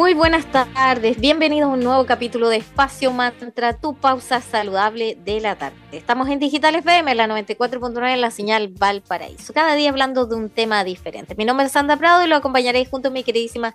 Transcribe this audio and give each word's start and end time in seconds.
Muy 0.00 0.14
buenas 0.14 0.46
tardes, 0.50 1.20
bienvenidos 1.20 1.68
a 1.68 1.74
un 1.74 1.80
nuevo 1.80 2.06
capítulo 2.06 2.48
de 2.48 2.56
Espacio 2.56 3.12
Mantra, 3.12 3.76
tu 3.76 3.94
pausa 3.94 4.40
saludable 4.40 5.18
de 5.26 5.40
la 5.42 5.56
tarde. 5.56 5.76
Estamos 5.92 6.30
en 6.30 6.38
Digital 6.38 6.74
FM, 6.74 7.14
la 7.14 7.26
94.9 7.26 8.14
en 8.14 8.22
la 8.22 8.30
señal 8.30 8.68
Valparaíso, 8.68 9.52
cada 9.52 9.74
día 9.74 9.90
hablando 9.90 10.24
de 10.24 10.36
un 10.36 10.48
tema 10.48 10.84
diferente. 10.84 11.34
Mi 11.34 11.44
nombre 11.44 11.66
es 11.66 11.72
Sandra 11.72 11.98
Prado 11.98 12.24
y 12.24 12.28
lo 12.28 12.36
acompañaré 12.36 12.86
junto 12.86 13.08
a 13.08 13.10
mi 13.10 13.22
queridísima 13.24 13.74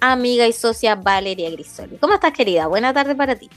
amiga 0.00 0.46
y 0.46 0.54
socia 0.54 0.94
Valeria 0.94 1.50
Grisoli. 1.50 1.98
¿Cómo 1.98 2.14
estás 2.14 2.32
querida? 2.32 2.68
Buena 2.68 2.94
tarde 2.94 3.14
para 3.14 3.36
ti. 3.36 3.50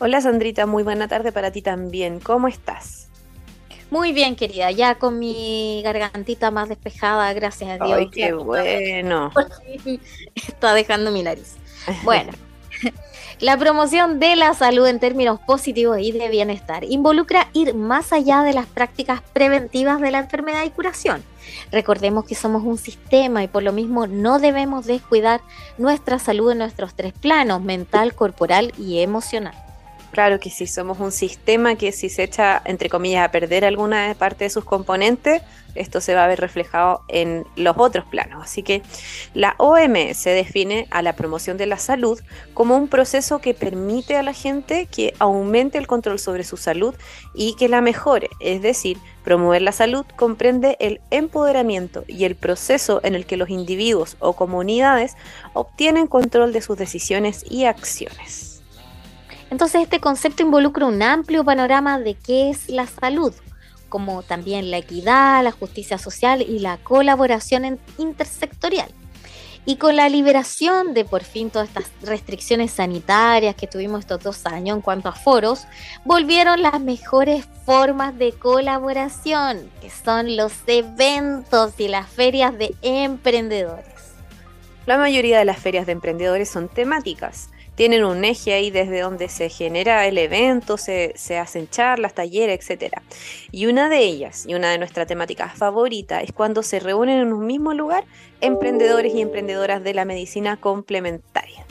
Hola 0.00 0.20
Sandrita, 0.20 0.66
muy 0.66 0.82
buena 0.82 1.06
tarde 1.06 1.30
para 1.30 1.52
ti 1.52 1.62
también. 1.62 2.18
¿Cómo 2.18 2.48
estás? 2.48 3.05
Muy 3.90 4.12
bien, 4.12 4.34
querida, 4.34 4.70
ya 4.72 4.96
con 4.96 5.18
mi 5.18 5.80
gargantita 5.84 6.50
más 6.50 6.68
despejada, 6.68 7.32
gracias 7.32 7.80
a 7.80 7.84
Dios. 7.84 7.98
Ay, 7.98 8.10
qué 8.10 8.32
bueno. 8.32 9.32
Está 10.34 10.74
dejando 10.74 11.12
mi 11.12 11.22
nariz. 11.22 11.54
Bueno, 12.02 12.32
la 13.40 13.56
promoción 13.56 14.18
de 14.18 14.34
la 14.34 14.54
salud 14.54 14.86
en 14.88 14.98
términos 14.98 15.38
positivos 15.38 15.98
y 16.00 16.10
de 16.10 16.28
bienestar 16.28 16.82
involucra 16.82 17.48
ir 17.52 17.74
más 17.74 18.12
allá 18.12 18.42
de 18.42 18.54
las 18.54 18.66
prácticas 18.66 19.22
preventivas 19.32 20.00
de 20.00 20.10
la 20.10 20.18
enfermedad 20.18 20.64
y 20.64 20.70
curación. 20.70 21.22
Recordemos 21.70 22.24
que 22.24 22.34
somos 22.34 22.64
un 22.64 22.78
sistema 22.78 23.44
y 23.44 23.48
por 23.48 23.62
lo 23.62 23.72
mismo 23.72 24.08
no 24.08 24.40
debemos 24.40 24.86
descuidar 24.86 25.42
nuestra 25.78 26.18
salud 26.18 26.50
en 26.50 26.58
nuestros 26.58 26.94
tres 26.94 27.12
planos, 27.12 27.62
mental, 27.62 28.14
corporal 28.14 28.72
y 28.78 28.98
emocional. 28.98 29.54
Claro 30.16 30.40
que 30.40 30.48
sí, 30.48 30.66
somos 30.66 30.98
un 30.98 31.12
sistema 31.12 31.74
que 31.74 31.92
si 31.92 32.08
se 32.08 32.22
echa, 32.22 32.62
entre 32.64 32.88
comillas, 32.88 33.22
a 33.22 33.30
perder 33.30 33.66
alguna 33.66 34.16
parte 34.18 34.44
de 34.44 34.50
sus 34.50 34.64
componentes, 34.64 35.42
esto 35.74 36.00
se 36.00 36.14
va 36.14 36.24
a 36.24 36.26
ver 36.26 36.40
reflejado 36.40 37.02
en 37.08 37.44
los 37.54 37.76
otros 37.76 38.06
planos. 38.06 38.42
Así 38.42 38.62
que 38.62 38.80
la 39.34 39.54
OMS 39.58 40.24
define 40.24 40.86
a 40.90 41.02
la 41.02 41.16
promoción 41.16 41.58
de 41.58 41.66
la 41.66 41.76
salud 41.76 42.18
como 42.54 42.78
un 42.78 42.88
proceso 42.88 43.40
que 43.40 43.52
permite 43.52 44.16
a 44.16 44.22
la 44.22 44.32
gente 44.32 44.86
que 44.86 45.12
aumente 45.18 45.76
el 45.76 45.86
control 45.86 46.18
sobre 46.18 46.44
su 46.44 46.56
salud 46.56 46.94
y 47.34 47.54
que 47.56 47.68
la 47.68 47.82
mejore. 47.82 48.30
Es 48.40 48.62
decir, 48.62 48.96
promover 49.22 49.60
la 49.60 49.72
salud 49.72 50.06
comprende 50.16 50.78
el 50.80 51.02
empoderamiento 51.10 52.04
y 52.08 52.24
el 52.24 52.36
proceso 52.36 53.02
en 53.04 53.16
el 53.16 53.26
que 53.26 53.36
los 53.36 53.50
individuos 53.50 54.16
o 54.20 54.32
comunidades 54.32 55.14
obtienen 55.52 56.06
control 56.06 56.54
de 56.54 56.62
sus 56.62 56.78
decisiones 56.78 57.44
y 57.50 57.66
acciones. 57.66 58.55
Entonces 59.50 59.82
este 59.82 60.00
concepto 60.00 60.42
involucra 60.42 60.86
un 60.86 61.02
amplio 61.02 61.44
panorama 61.44 61.98
de 61.98 62.14
qué 62.14 62.50
es 62.50 62.68
la 62.68 62.86
salud, 62.86 63.32
como 63.88 64.22
también 64.22 64.70
la 64.70 64.78
equidad, 64.78 65.44
la 65.44 65.52
justicia 65.52 65.98
social 65.98 66.42
y 66.42 66.58
la 66.58 66.78
colaboración 66.78 67.78
intersectorial. 67.98 68.90
Y 69.68 69.76
con 69.76 69.96
la 69.96 70.08
liberación 70.08 70.94
de 70.94 71.04
por 71.04 71.24
fin 71.24 71.50
todas 71.50 71.68
estas 71.68 71.90
restricciones 72.02 72.70
sanitarias 72.70 73.56
que 73.56 73.66
tuvimos 73.66 74.00
estos 74.00 74.22
dos 74.22 74.46
años 74.46 74.76
en 74.76 74.82
cuanto 74.82 75.08
a 75.08 75.12
foros, 75.12 75.66
volvieron 76.04 76.62
las 76.62 76.80
mejores 76.80 77.46
formas 77.64 78.16
de 78.16 78.32
colaboración, 78.32 79.68
que 79.80 79.90
son 79.90 80.36
los 80.36 80.52
eventos 80.68 81.72
y 81.78 81.88
las 81.88 82.08
ferias 82.08 82.56
de 82.56 82.76
emprendedores. 82.82 83.86
La 84.86 84.98
mayoría 84.98 85.40
de 85.40 85.44
las 85.44 85.58
ferias 85.58 85.86
de 85.86 85.92
emprendedores 85.92 86.48
son 86.48 86.68
temáticas 86.68 87.50
tienen 87.76 88.04
un 88.04 88.24
eje 88.24 88.54
ahí 88.54 88.70
desde 88.70 89.00
donde 89.00 89.28
se 89.28 89.50
genera 89.50 90.06
el 90.06 90.18
evento, 90.18 90.78
se, 90.78 91.14
hacen 91.38 91.68
charlas, 91.68 92.14
talleres, 92.14 92.68
etc. 92.68 92.94
Y 93.52 93.66
una 93.66 93.88
de 93.88 93.98
ellas, 93.98 94.46
y 94.46 94.54
una 94.54 94.70
de 94.70 94.78
nuestras 94.78 95.06
temáticas 95.06 95.54
favoritas, 95.54 96.24
es 96.24 96.32
cuando 96.32 96.62
se 96.62 96.80
reúnen 96.80 97.18
en 97.18 97.32
un 97.32 97.46
mismo 97.46 97.74
lugar 97.74 98.04
emprendedores 98.40 99.14
y 99.14 99.20
emprendedoras 99.20 99.84
de 99.84 99.94
la 99.94 100.06
medicina 100.06 100.56
complementaria. 100.56 101.64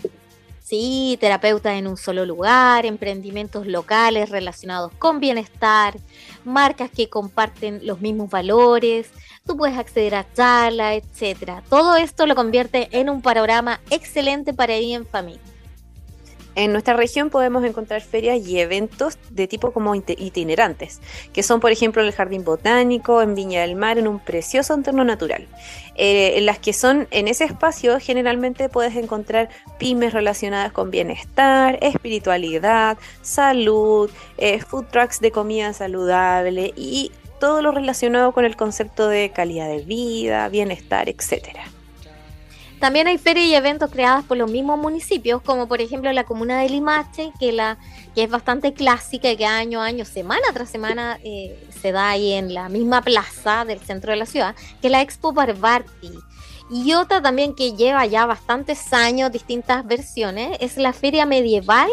Sí, 0.64 1.18
terapeutas 1.20 1.74
en 1.74 1.88
un 1.88 1.98
solo 1.98 2.26
lugar, 2.26 2.86
emprendimientos 2.86 3.68
locales 3.68 4.30
relacionados 4.30 4.92
con 4.98 5.20
bienestar, 5.20 5.96
marcas 6.44 6.90
que 6.90 7.10
comparten 7.10 7.86
los 7.86 8.02
mismos 8.02 8.30
valores, 8.30 9.10
tú 9.46 9.58
puedes 9.58 9.78
acceder 9.78 10.16
a 10.16 10.26
charlas, 10.34 11.04
etc. 11.04 11.62
Todo 11.70 11.96
esto 11.98 12.26
lo 12.26 12.36
convierte 12.36 12.90
en 12.92 13.10
un 13.10 13.22
panorama 13.22 13.80
excelente 13.92 14.54
para 14.54 14.76
ir 14.78 14.96
en 14.96 15.06
familia. 15.06 15.55
En 16.56 16.72
nuestra 16.72 16.96
región 16.96 17.30
podemos 17.30 17.66
encontrar 17.66 18.02
ferias 18.02 18.48
y 18.48 18.60
eventos 18.60 19.18
de 19.30 19.48
tipo 19.48 19.72
como 19.72 19.94
itinerantes, 19.94 21.02
que 21.34 21.44
son 21.44 21.60
por 21.60 21.72
ejemplo 21.72 22.02
en 22.02 22.08
el 22.08 22.14
Jardín 22.14 22.46
Botánico, 22.46 23.22
en 23.22 23.36
Viña 23.36 23.62
del 23.62 23.76
Mar, 23.76 23.98
en 23.98 24.08
un 24.08 24.20
precioso 24.20 24.74
entorno 24.74 25.04
natural. 25.04 25.48
Eh, 25.96 26.38
en 26.38 26.46
las 26.46 26.60
que 26.60 26.72
son 26.72 27.08
en 27.12 27.28
ese 27.28 27.44
espacio 27.44 28.00
generalmente 28.00 28.70
puedes 28.70 28.96
encontrar 28.96 29.50
pymes 29.80 30.14
relacionadas 30.14 30.72
con 30.72 30.92
bienestar, 30.92 31.78
espiritualidad, 31.82 32.98
salud, 33.22 34.10
eh, 34.38 34.60
food 34.62 34.86
trucks 34.86 35.20
de 35.20 35.32
comida 35.32 35.74
saludable 35.74 36.74
y 36.76 37.12
todo 37.40 37.62
lo 37.62 37.72
relacionado 37.72 38.32
con 38.32 38.46
el 38.46 38.56
concepto 38.56 39.08
de 39.08 39.32
calidad 39.32 39.68
de 39.68 39.80
vida, 39.80 40.48
bienestar, 40.50 41.10
etcétera. 41.10 41.75
También 42.86 43.08
hay 43.08 43.18
ferias 43.18 43.48
y 43.48 43.56
eventos 43.56 43.90
creados 43.90 44.26
por 44.26 44.38
los 44.38 44.52
mismos 44.52 44.78
municipios, 44.78 45.42
como 45.42 45.68
por 45.68 45.82
ejemplo 45.82 46.14
la 46.14 46.24
comuna 46.24 46.60
de 46.60 46.70
Limache, 46.70 47.32
que, 47.40 47.52
la, 47.52 47.80
que 48.14 48.22
es 48.22 48.30
bastante 48.30 48.76
clásica 48.76 49.32
y 49.32 49.38
que 49.38 49.48
año 49.48 49.82
a 49.82 49.86
año, 49.86 50.06
semana 50.06 50.44
tras 50.54 50.70
semana, 50.70 51.18
eh, 51.24 51.68
se 51.82 51.92
da 51.92 52.10
ahí 52.10 52.34
en 52.34 52.54
la 52.54 52.70
misma 52.70 53.02
plaza 53.02 53.66
del 53.66 53.80
centro 53.80 54.12
de 54.12 54.18
la 54.18 54.28
ciudad, 54.28 54.54
que 54.82 54.90
es 54.90 54.92
la 54.92 55.02
Expo 55.02 55.34
Barbati. 55.34 56.12
Y 56.70 56.94
otra 56.94 57.24
también 57.24 57.56
que 57.56 57.74
lleva 57.74 58.06
ya 58.06 58.28
bastantes 58.28 58.94
años, 58.94 59.32
distintas 59.32 59.84
versiones, 59.88 60.56
es 60.62 60.78
la 60.78 60.94
Feria 60.94 61.26
Medieval, 61.26 61.90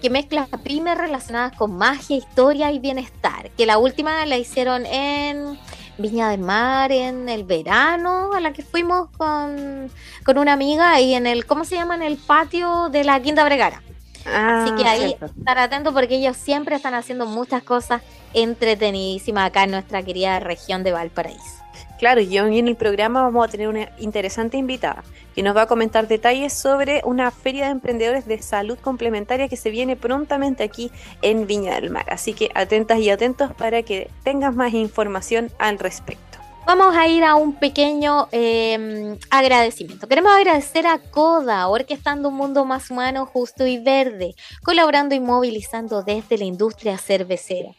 que 0.00 0.10
mezcla 0.10 0.46
pymes 0.62 0.96
relacionadas 0.96 1.56
con 1.56 1.76
magia, 1.76 2.18
historia 2.18 2.70
y 2.70 2.78
bienestar, 2.78 3.50
que 3.56 3.66
la 3.66 3.78
última 3.78 4.24
la 4.26 4.38
hicieron 4.38 4.86
en 4.86 5.58
Viña 5.98 6.30
del 6.30 6.40
Mar 6.40 6.92
en 6.92 7.28
el 7.28 7.44
verano, 7.44 8.32
a 8.34 8.40
la 8.40 8.52
que 8.52 8.62
fuimos 8.62 9.08
con, 9.16 9.90
una 10.36 10.52
amiga 10.52 11.00
y 11.00 11.14
en 11.14 11.26
el, 11.26 11.46
¿cómo 11.46 11.64
se 11.64 11.76
llama? 11.76 11.94
En 11.94 12.02
el 12.02 12.16
patio 12.16 12.88
de 12.90 13.04
la 13.04 13.20
Quinta 13.20 13.44
Bregara. 13.44 13.82
Así 14.26 14.74
que 14.74 14.84
ah, 14.84 14.90
ahí 14.90 15.16
estar 15.20 15.58
atento 15.58 15.92
porque 15.92 16.16
ellos 16.16 16.36
siempre 16.36 16.74
están 16.74 16.94
haciendo 16.94 17.26
muchas 17.26 17.62
cosas 17.62 18.02
entretenidísimas 18.34 19.46
acá 19.46 19.64
en 19.64 19.70
nuestra 19.70 20.02
querida 20.02 20.40
región 20.40 20.82
de 20.82 20.92
Valparaíso. 20.92 21.65
Claro, 21.98 22.20
y 22.20 22.38
hoy 22.38 22.58
en 22.58 22.68
el 22.68 22.76
programa 22.76 23.22
vamos 23.22 23.48
a 23.48 23.50
tener 23.50 23.68
una 23.68 23.90
interesante 23.98 24.58
invitada 24.58 25.02
que 25.34 25.42
nos 25.42 25.56
va 25.56 25.62
a 25.62 25.66
comentar 25.66 26.08
detalles 26.08 26.52
sobre 26.52 27.00
una 27.04 27.30
feria 27.30 27.66
de 27.66 27.72
emprendedores 27.72 28.26
de 28.26 28.40
salud 28.42 28.78
complementaria 28.78 29.48
que 29.48 29.56
se 29.56 29.70
viene 29.70 29.96
prontamente 29.96 30.62
aquí 30.62 30.90
en 31.22 31.46
Viña 31.46 31.74
del 31.74 31.90
Mar. 31.90 32.06
Así 32.10 32.34
que 32.34 32.50
atentas 32.54 32.98
y 32.98 33.10
atentos 33.10 33.52
para 33.54 33.82
que 33.82 34.10
tengas 34.24 34.54
más 34.54 34.74
información 34.74 35.50
al 35.58 35.78
respecto. 35.78 36.38
Vamos 36.66 36.96
a 36.96 37.06
ir 37.06 37.22
a 37.22 37.36
un 37.36 37.54
pequeño 37.54 38.28
em, 38.32 39.16
agradecimiento. 39.30 40.08
Queremos 40.08 40.32
agradecer 40.32 40.86
a 40.86 40.98
CODA, 40.98 41.68
orquestando 41.68 42.28
un 42.28 42.34
mundo 42.34 42.64
más 42.64 42.90
humano, 42.90 43.24
justo 43.24 43.66
y 43.66 43.78
verde, 43.78 44.34
colaborando 44.64 45.14
y 45.14 45.20
movilizando 45.20 46.02
desde 46.02 46.38
la 46.38 46.44
industria 46.44 46.98
cervecera. 46.98 47.70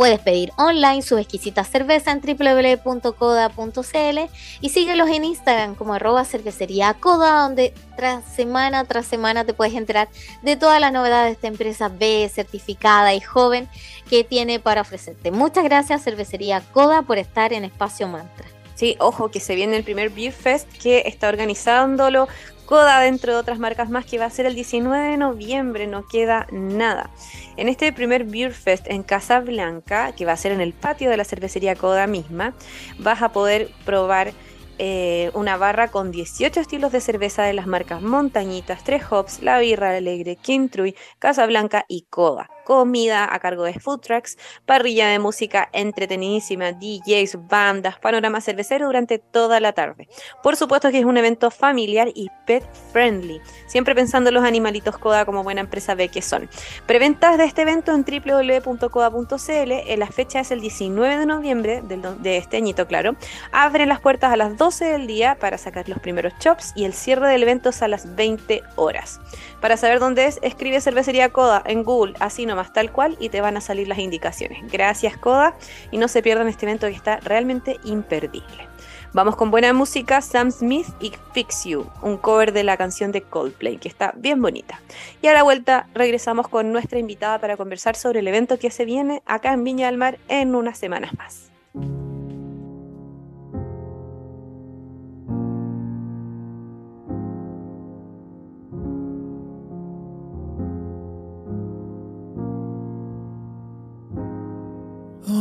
Puedes 0.00 0.20
pedir 0.20 0.50
online 0.56 1.02
su 1.02 1.18
exquisita 1.18 1.62
cerveza 1.62 2.10
en 2.10 2.22
www.coda.cl 2.22 4.18
y 4.62 4.68
síguelos 4.70 5.10
en 5.10 5.24
Instagram 5.24 5.74
como 5.74 5.92
arroba 5.92 6.24
cervecería 6.24 6.96
donde 7.02 7.74
tras 7.98 8.24
semana 8.24 8.86
tras 8.86 9.04
semana 9.04 9.44
te 9.44 9.52
puedes 9.52 9.74
enterar 9.74 10.08
de 10.40 10.56
todas 10.56 10.80
las 10.80 10.90
novedades 10.90 11.26
de 11.26 11.32
esta 11.32 11.48
empresa 11.48 11.90
B 11.90 12.30
certificada 12.32 13.12
y 13.12 13.20
joven 13.20 13.68
que 14.08 14.24
tiene 14.24 14.58
para 14.58 14.80
ofrecerte. 14.80 15.32
Muchas 15.32 15.64
gracias 15.64 16.02
Cervecería 16.02 16.62
Coda 16.72 17.02
por 17.02 17.18
estar 17.18 17.52
en 17.52 17.64
Espacio 17.64 18.08
Mantra. 18.08 18.46
Sí, 18.76 18.96
ojo 19.00 19.30
que 19.30 19.40
se 19.40 19.54
viene 19.54 19.76
el 19.76 19.84
primer 19.84 20.08
Beer 20.08 20.32
Fest 20.32 20.66
que 20.82 21.02
está 21.04 21.28
organizándolo 21.28 22.26
Coda, 22.70 23.00
dentro 23.00 23.32
de 23.32 23.38
otras 23.40 23.58
marcas 23.58 23.90
más, 23.90 24.06
que 24.06 24.16
va 24.16 24.26
a 24.26 24.30
ser 24.30 24.46
el 24.46 24.54
19 24.54 25.08
de 25.08 25.16
noviembre, 25.16 25.88
no 25.88 26.06
queda 26.06 26.46
nada. 26.52 27.10
En 27.56 27.68
este 27.68 27.92
primer 27.92 28.22
Beer 28.22 28.52
Fest 28.52 28.86
en 28.86 29.02
Casablanca, 29.02 30.12
que 30.12 30.24
va 30.24 30.34
a 30.34 30.36
ser 30.36 30.52
en 30.52 30.60
el 30.60 30.72
patio 30.72 31.10
de 31.10 31.16
la 31.16 31.24
cervecería 31.24 31.74
Coda 31.74 32.06
misma, 32.06 32.54
vas 33.00 33.22
a 33.22 33.32
poder 33.32 33.72
probar 33.84 34.34
eh, 34.78 35.32
una 35.34 35.56
barra 35.56 35.88
con 35.88 36.12
18 36.12 36.60
estilos 36.60 36.92
de 36.92 37.00
cerveza 37.00 37.42
de 37.42 37.54
las 37.54 37.66
marcas 37.66 38.02
Montañitas, 38.02 38.84
Tres 38.84 39.02
Hops, 39.10 39.42
La 39.42 39.58
Birra 39.58 39.90
Alegre, 39.96 40.36
Quintruy, 40.36 40.94
Casablanca 41.18 41.84
y 41.88 42.02
Coda. 42.02 42.48
Comida 42.64 43.32
a 43.32 43.38
cargo 43.38 43.64
de 43.64 43.78
food 43.78 44.00
trucks, 44.00 44.38
parrilla 44.66 45.08
de 45.08 45.18
música 45.18 45.68
entretenidísima, 45.72 46.72
DJs, 46.72 47.48
bandas, 47.48 47.98
panorama 47.98 48.40
cervecero 48.40 48.86
durante 48.86 49.18
toda 49.18 49.60
la 49.60 49.72
tarde. 49.72 50.08
Por 50.42 50.56
supuesto 50.56 50.90
que 50.90 50.98
es 50.98 51.04
un 51.04 51.16
evento 51.16 51.50
familiar 51.50 52.08
y 52.14 52.28
pet 52.46 52.64
friendly, 52.92 53.40
siempre 53.66 53.94
pensando 53.94 54.28
en 54.28 54.34
los 54.34 54.44
animalitos 54.44 54.98
Coda 54.98 55.24
como 55.24 55.42
buena 55.42 55.60
empresa 55.60 55.94
ve 55.94 56.08
que 56.08 56.22
son. 56.22 56.48
Preventas 56.86 57.38
de 57.38 57.44
este 57.44 57.62
evento 57.62 57.92
en 57.92 58.04
www.coda.cl, 58.04 59.98
la 59.98 60.06
fecha 60.06 60.40
es 60.40 60.50
el 60.50 60.60
19 60.60 61.18
de 61.18 61.26
noviembre 61.26 61.82
de 61.82 62.36
este 62.36 62.56
añito, 62.58 62.86
claro. 62.86 63.16
Abren 63.52 63.88
las 63.88 64.00
puertas 64.00 64.32
a 64.32 64.36
las 64.36 64.56
12 64.56 64.84
del 64.84 65.06
día 65.06 65.36
para 65.40 65.58
sacar 65.58 65.88
los 65.88 65.98
primeros 65.98 66.32
chops 66.38 66.72
y 66.74 66.84
el 66.84 66.92
cierre 66.92 67.28
del 67.28 67.42
evento 67.42 67.70
es 67.70 67.82
a 67.82 67.88
las 67.88 68.14
20 68.14 68.62
horas. 68.76 69.20
Para 69.60 69.76
saber 69.76 70.00
dónde 70.00 70.26
es, 70.26 70.38
escribe 70.42 70.80
cervecería 70.80 71.30
Coda 71.30 71.62
en 71.66 71.84
Google, 71.84 72.14
así 72.20 72.46
nomás, 72.50 72.72
tal 72.72 72.92
cual, 72.92 73.16
y 73.20 73.30
te 73.30 73.40
van 73.40 73.56
a 73.56 73.60
salir 73.60 73.88
las 73.88 73.98
indicaciones. 73.98 74.60
Gracias 74.70 75.16
Coda 75.16 75.56
y 75.90 75.98
no 75.98 76.08
se 76.08 76.22
pierdan 76.22 76.48
este 76.48 76.66
evento 76.66 76.86
que 76.86 76.94
está 76.94 77.18
realmente 77.18 77.78
imperdible. 77.84 78.68
Vamos 79.12 79.34
con 79.34 79.50
buena 79.50 79.72
música, 79.72 80.20
Sam 80.20 80.52
Smith 80.52 80.86
y 81.00 81.12
Fix 81.32 81.64
You, 81.64 81.84
un 82.00 82.16
cover 82.16 82.52
de 82.52 82.62
la 82.62 82.76
canción 82.76 83.10
de 83.10 83.22
Coldplay, 83.22 83.78
que 83.78 83.88
está 83.88 84.12
bien 84.16 84.40
bonita. 84.40 84.80
Y 85.20 85.26
a 85.26 85.32
la 85.32 85.42
vuelta 85.42 85.88
regresamos 85.94 86.46
con 86.46 86.70
nuestra 86.70 87.00
invitada 87.00 87.40
para 87.40 87.56
conversar 87.56 87.96
sobre 87.96 88.20
el 88.20 88.28
evento 88.28 88.58
que 88.58 88.70
se 88.70 88.84
viene 88.84 89.22
acá 89.26 89.52
en 89.52 89.64
Viña 89.64 89.86
del 89.86 89.96
Mar 89.96 90.18
en 90.28 90.54
unas 90.54 90.78
semanas 90.78 91.12
más. 91.14 92.09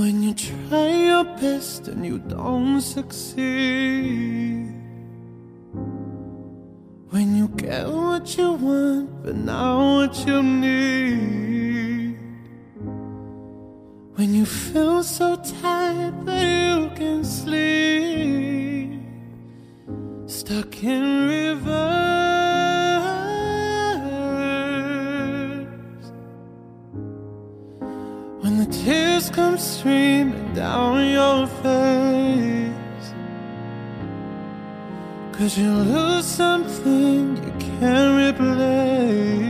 When 0.09 0.23
you 0.23 0.33
try 0.33 0.89
your 0.89 1.23
best 1.23 1.88
and 1.88 2.03
you 2.03 2.17
don't 2.17 2.81
succeed. 2.81 4.73
When 7.11 7.35
you 7.38 7.47
get 7.50 7.88
what 7.88 8.35
you 8.35 8.53
want, 8.53 9.21
but 9.21 9.35
not 9.35 9.77
what 9.77 10.27
you 10.27 10.41
need. 10.41 12.17
When 14.15 14.33
you 14.33 14.47
feel 14.47 15.03
so 15.03 15.35
tired 15.35 16.25
that 16.25 16.44
you 16.44 16.89
can 16.95 17.23
sleep. 17.23 19.00
Stuck 20.25 20.83
in 20.83 21.27
reverse. 21.27 21.88
Come 29.31 29.57
streaming 29.57 30.53
down 30.53 31.05
your 31.09 31.47
face. 31.63 33.13
Cause 35.31 35.57
you 35.57 35.71
lose 35.71 36.25
something 36.25 37.37
you 37.37 37.53
can't 37.79 38.13
replace. 38.25 39.49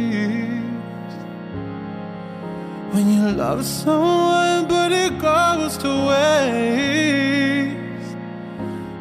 When 2.94 3.06
you 3.14 3.32
love 3.32 3.66
someone 3.66 4.68
but 4.68 4.92
it 4.92 5.18
goes 5.20 5.78
to 5.78 5.90
waste. 6.10 7.80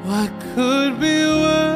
What 0.05 0.31
could 0.55 0.99
be 1.01 1.25
worse? 1.25 1.68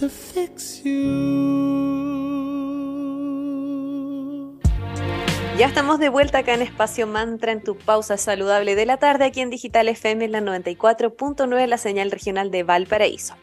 To 0.00 0.08
fix 0.08 0.82
you. 0.82 1.99
Ya 5.58 5.66
estamos 5.66 5.98
de 5.98 6.08
vuelta 6.08 6.38
acá 6.38 6.54
en 6.54 6.62
Espacio 6.62 7.06
Mantra 7.06 7.52
en 7.52 7.62
tu 7.62 7.76
pausa 7.76 8.16
saludable 8.16 8.74
de 8.74 8.86
la 8.86 8.96
tarde 8.96 9.26
aquí 9.26 9.40
en 9.40 9.50
Digital 9.50 9.88
FM 9.88 10.24
en 10.24 10.32
la 10.32 10.40
94.9 10.40 11.66
la 11.66 11.76
señal 11.76 12.10
regional 12.10 12.50
de 12.50 12.62
Valparaíso. 12.62 13.34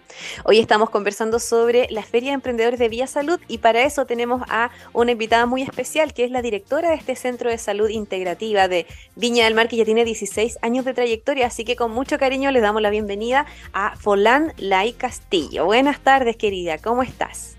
Hoy 0.44 0.58
estamos 0.58 0.90
conversando 0.90 1.38
sobre 1.38 1.88
la 1.92 2.02
Feria 2.02 2.30
de 2.32 2.36
Emprendedores 2.36 2.80
de 2.80 2.90
Vía 2.90 3.06
Salud 3.06 3.40
y 3.48 3.60
para 3.60 3.84
eso 3.84 4.06
tenemos 4.06 4.42
a 4.50 4.72
una 4.94 5.12
invitada 5.12 5.46
muy 5.46 5.62
especial 5.62 6.14
que 6.14 6.24
es 6.24 6.32
la 6.32 6.42
directora 6.42 6.90
de 6.90 6.96
este 6.96 7.16
Centro 7.16 7.52
de 7.52 7.60
Salud 7.60 7.90
Integrativa 7.90 8.68
de 8.68 8.88
Viña 9.16 9.46
del 9.46 9.54
Mar 9.54 9.68
que 9.68 9.78
ya 9.78 9.86
tiene 9.86 10.04
16 10.04 10.58
años 10.64 10.86
de 10.86 10.96
trayectoria, 10.96 11.48
así 11.48 11.66
que 11.66 11.76
con 11.76 11.92
mucho 11.92 12.18
cariño 12.18 12.50
les 12.52 12.64
damos 12.64 12.82
la 12.82 12.90
bienvenida 12.90 13.46
a 13.74 13.96
Folán 13.98 14.54
Lai 14.58 14.94
Castillo. 14.94 15.66
Buenas 15.66 16.00
tardes 16.00 16.36
querida, 16.36 16.80
¿cómo 16.80 17.04
estás? 17.04 17.57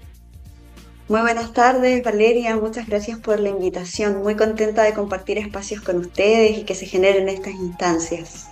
Muy 1.09 1.23
buenas 1.23 1.55
tardes, 1.55 2.05
Valeria. 2.05 2.55
Muchas 2.57 2.87
gracias 2.87 3.19
por 3.19 3.41
la 3.41 3.49
invitación. 3.49 4.23
Muy 4.23 4.37
contenta 4.37 4.83
de 4.83 4.93
compartir 4.93 5.38
espacios 5.38 5.81
con 5.81 5.97
ustedes 5.97 6.59
y 6.59 6.65
que 6.65 6.75
se 6.75 6.85
generen 6.85 7.31
estas 7.31 7.55
instancias. 7.55 8.49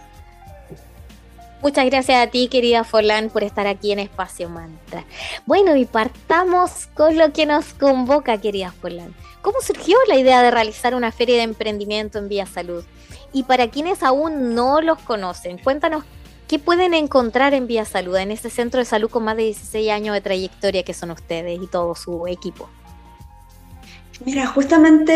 Muchas 1.60 1.84
gracias 1.84 2.26
a 2.26 2.30
ti, 2.30 2.48
querida 2.48 2.82
Forlán, 2.84 3.28
por 3.28 3.42
estar 3.42 3.66
aquí 3.66 3.92
en 3.92 3.98
Espacio 3.98 4.48
Mantra. 4.48 5.04
Bueno, 5.44 5.76
y 5.76 5.84
partamos 5.84 6.86
con 6.94 7.18
lo 7.18 7.30
que 7.34 7.44
nos 7.44 7.74
convoca, 7.74 8.40
querida 8.40 8.72
Forlán. 8.72 9.14
¿Cómo 9.42 9.60
surgió 9.60 9.98
la 10.08 10.16
idea 10.16 10.42
de 10.42 10.50
realizar 10.50 10.94
una 10.94 11.12
feria 11.12 11.36
de 11.36 11.42
emprendimiento 11.42 12.18
en 12.18 12.28
Vía 12.28 12.46
Salud? 12.46 12.84
Y 13.34 13.42
para 13.42 13.68
quienes 13.68 14.02
aún 14.02 14.54
no 14.54 14.80
los 14.80 14.98
conocen, 15.00 15.58
cuéntanos 15.58 16.04
¿Qué 16.48 16.60
pueden 16.60 16.94
encontrar 16.94 17.54
en 17.54 17.66
Vía 17.66 17.84
Salud, 17.84 18.14
en 18.14 18.30
ese 18.30 18.50
centro 18.50 18.78
de 18.78 18.84
salud 18.84 19.10
con 19.10 19.24
más 19.24 19.36
de 19.36 19.42
16 19.42 19.90
años 19.90 20.14
de 20.14 20.20
trayectoria 20.20 20.84
que 20.84 20.94
son 20.94 21.10
ustedes 21.10 21.60
y 21.60 21.66
todo 21.66 21.96
su 21.96 22.28
equipo? 22.28 22.68
Mira, 24.24 24.46
justamente 24.46 25.12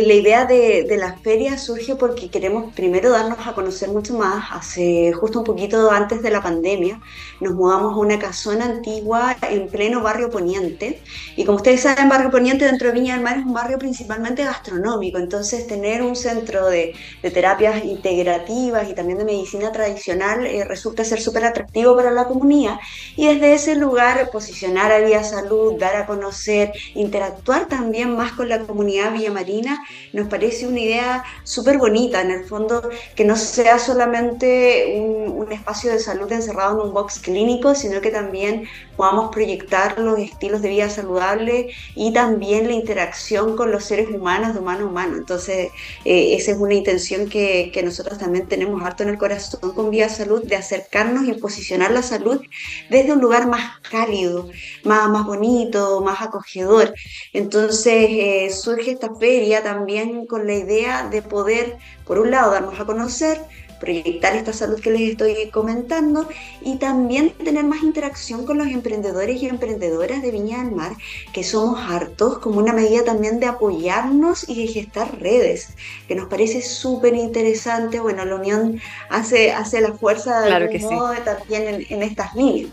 eh, 0.00 0.02
la 0.04 0.12
idea 0.12 0.44
de, 0.44 0.92
la 0.98 1.16
feria 1.18 1.56
surge 1.56 1.94
porque 1.94 2.30
queremos 2.30 2.74
primero 2.74 3.10
darnos 3.10 3.46
a 3.46 3.54
conocer 3.54 3.90
mucho 3.90 4.14
más. 4.14 4.46
Hace 4.50 5.12
justo 5.12 5.38
un 5.38 5.44
poquito 5.44 5.90
antes 5.92 6.20
de 6.20 6.30
la 6.30 6.42
pandemia 6.42 7.00
nos 7.40 7.54
mudamos 7.54 7.94
a 7.94 7.96
una 7.96 8.18
casona 8.18 8.64
antigua 8.64 9.36
en 9.48 9.68
pleno 9.68 10.02
barrio 10.02 10.30
Poniente. 10.30 11.00
Y 11.36 11.44
como 11.44 11.56
ustedes 11.56 11.82
saben, 11.82 12.08
barrio 12.08 12.30
Poniente 12.32 12.64
dentro 12.64 12.88
de 12.88 12.94
Viña 12.94 13.14
del 13.14 13.22
Mar 13.22 13.38
es 13.38 13.46
un 13.46 13.54
barrio 13.54 13.78
principalmente 13.78 14.44
gastronómico. 14.44 15.18
Entonces 15.18 15.68
tener 15.68 16.02
un 16.02 16.16
centro 16.16 16.66
de, 16.66 16.92
terapias 17.22 17.84
integrativas 17.84 18.90
y 18.90 18.94
también 18.94 19.18
de 19.18 19.24
medicina 19.24 19.70
tradicional 19.70 20.44
eh, 20.44 20.64
resulta 20.64 21.04
ser 21.04 21.20
súper 21.20 21.44
atractivo 21.44 21.94
para 21.94 22.10
la 22.10 22.24
comunidad. 22.24 22.78
Y 23.16 23.28
desde 23.28 23.54
ese 23.54 23.76
lugar 23.76 24.30
posicionar 24.32 24.90
a 24.90 24.98
Vía 24.98 25.22
Salud, 25.22 25.78
dar 25.78 25.94
a 25.94 26.06
conocer, 26.06 26.72
interactuar 26.94 27.68
también 27.68 28.16
más 28.16 28.23
con 28.32 28.48
la 28.48 28.60
comunidad 28.60 29.12
villamarina, 29.12 29.84
nos 30.12 30.28
parece 30.28 30.66
una 30.66 30.80
idea 30.80 31.24
súper 31.44 31.78
bonita, 31.78 32.20
en 32.20 32.30
el 32.30 32.44
fondo, 32.44 32.88
que 33.14 33.24
no 33.24 33.36
sea 33.36 33.78
solamente 33.78 35.00
un, 35.00 35.24
espacio 35.52 35.92
de 35.92 35.98
salud 35.98 36.32
encerrado 36.32 36.80
en 36.80 36.88
un 36.88 36.94
box 36.94 37.18
clínico, 37.18 37.74
sino 37.74 38.00
que 38.00 38.10
también 38.10 38.66
podamos 38.96 39.30
proyectar 39.30 39.98
los 39.98 40.18
estilos 40.18 40.62
de 40.62 40.70
vida 40.70 40.88
saludable 40.88 41.68
y 41.94 42.12
también 42.12 42.66
la 42.66 42.72
interacción 42.72 43.54
con 43.54 43.70
los 43.70 43.84
seres 43.84 44.08
humanos 44.08 44.54
de 44.54 44.60
humano 44.60 44.86
a 44.86 44.88
humano. 44.88 45.16
Entonces, 45.18 45.70
eh, 46.04 46.34
esa 46.34 46.52
es 46.52 46.58
una 46.58 46.74
intención 46.74 47.28
que, 47.28 47.70
que, 47.72 47.82
nosotros 47.82 48.18
también 48.18 48.48
tenemos 48.48 48.82
harto 48.82 49.02
en 49.02 49.10
el 49.10 49.18
corazón 49.18 49.74
con 49.74 49.90
Vía 49.90 50.08
Salud, 50.08 50.42
de 50.44 50.56
acercarnos 50.56 51.28
y 51.28 51.34
posicionar 51.34 51.90
la 51.90 52.02
salud 52.02 52.40
desde 52.88 53.12
un 53.12 53.20
lugar 53.20 53.46
más 53.46 53.80
cálido, 53.80 54.48
más, 54.82 55.08
más 55.10 55.26
bonito, 55.26 56.00
más 56.00 56.22
acogedor. 56.22 56.94
Entonces, 57.32 58.13
eh, 58.14 58.50
surge 58.50 58.92
esta 58.92 59.14
feria 59.14 59.62
también 59.62 60.26
con 60.26 60.46
la 60.46 60.54
idea 60.54 61.08
de 61.08 61.22
poder, 61.22 61.76
por 62.06 62.18
un 62.18 62.30
lado, 62.30 62.52
darnos 62.52 62.78
a 62.78 62.84
conocer, 62.84 63.40
proyectar 63.80 64.34
esta 64.34 64.52
salud 64.52 64.80
que 64.80 64.90
les 64.90 65.10
estoy 65.10 65.50
comentando 65.50 66.28
y 66.62 66.76
también 66.76 67.30
tener 67.30 67.64
más 67.64 67.82
interacción 67.82 68.46
con 68.46 68.58
los 68.58 68.68
emprendedores 68.68 69.42
y 69.42 69.46
emprendedoras 69.46 70.22
de 70.22 70.30
Viña 70.30 70.62
del 70.62 70.72
Mar, 70.72 70.92
que 71.32 71.44
somos 71.44 71.78
hartos 71.80 72.38
como 72.38 72.58
una 72.58 72.72
medida 72.72 73.04
también 73.04 73.40
de 73.40 73.46
apoyarnos 73.46 74.48
y 74.48 74.66
de 74.66 74.72
gestar 74.72 75.20
redes, 75.20 75.68
que 76.08 76.14
nos 76.14 76.28
parece 76.28 76.62
súper 76.62 77.14
interesante. 77.14 78.00
Bueno, 78.00 78.24
la 78.24 78.36
unión 78.36 78.80
hace, 79.10 79.52
hace 79.52 79.80
la 79.80 79.92
fuerza 79.92 80.40
de 80.40 80.48
claro 80.48 80.68
modo 80.90 81.12
también 81.24 81.62
en, 81.68 81.86
en 81.88 82.02
estas 82.02 82.34
líneas. 82.34 82.70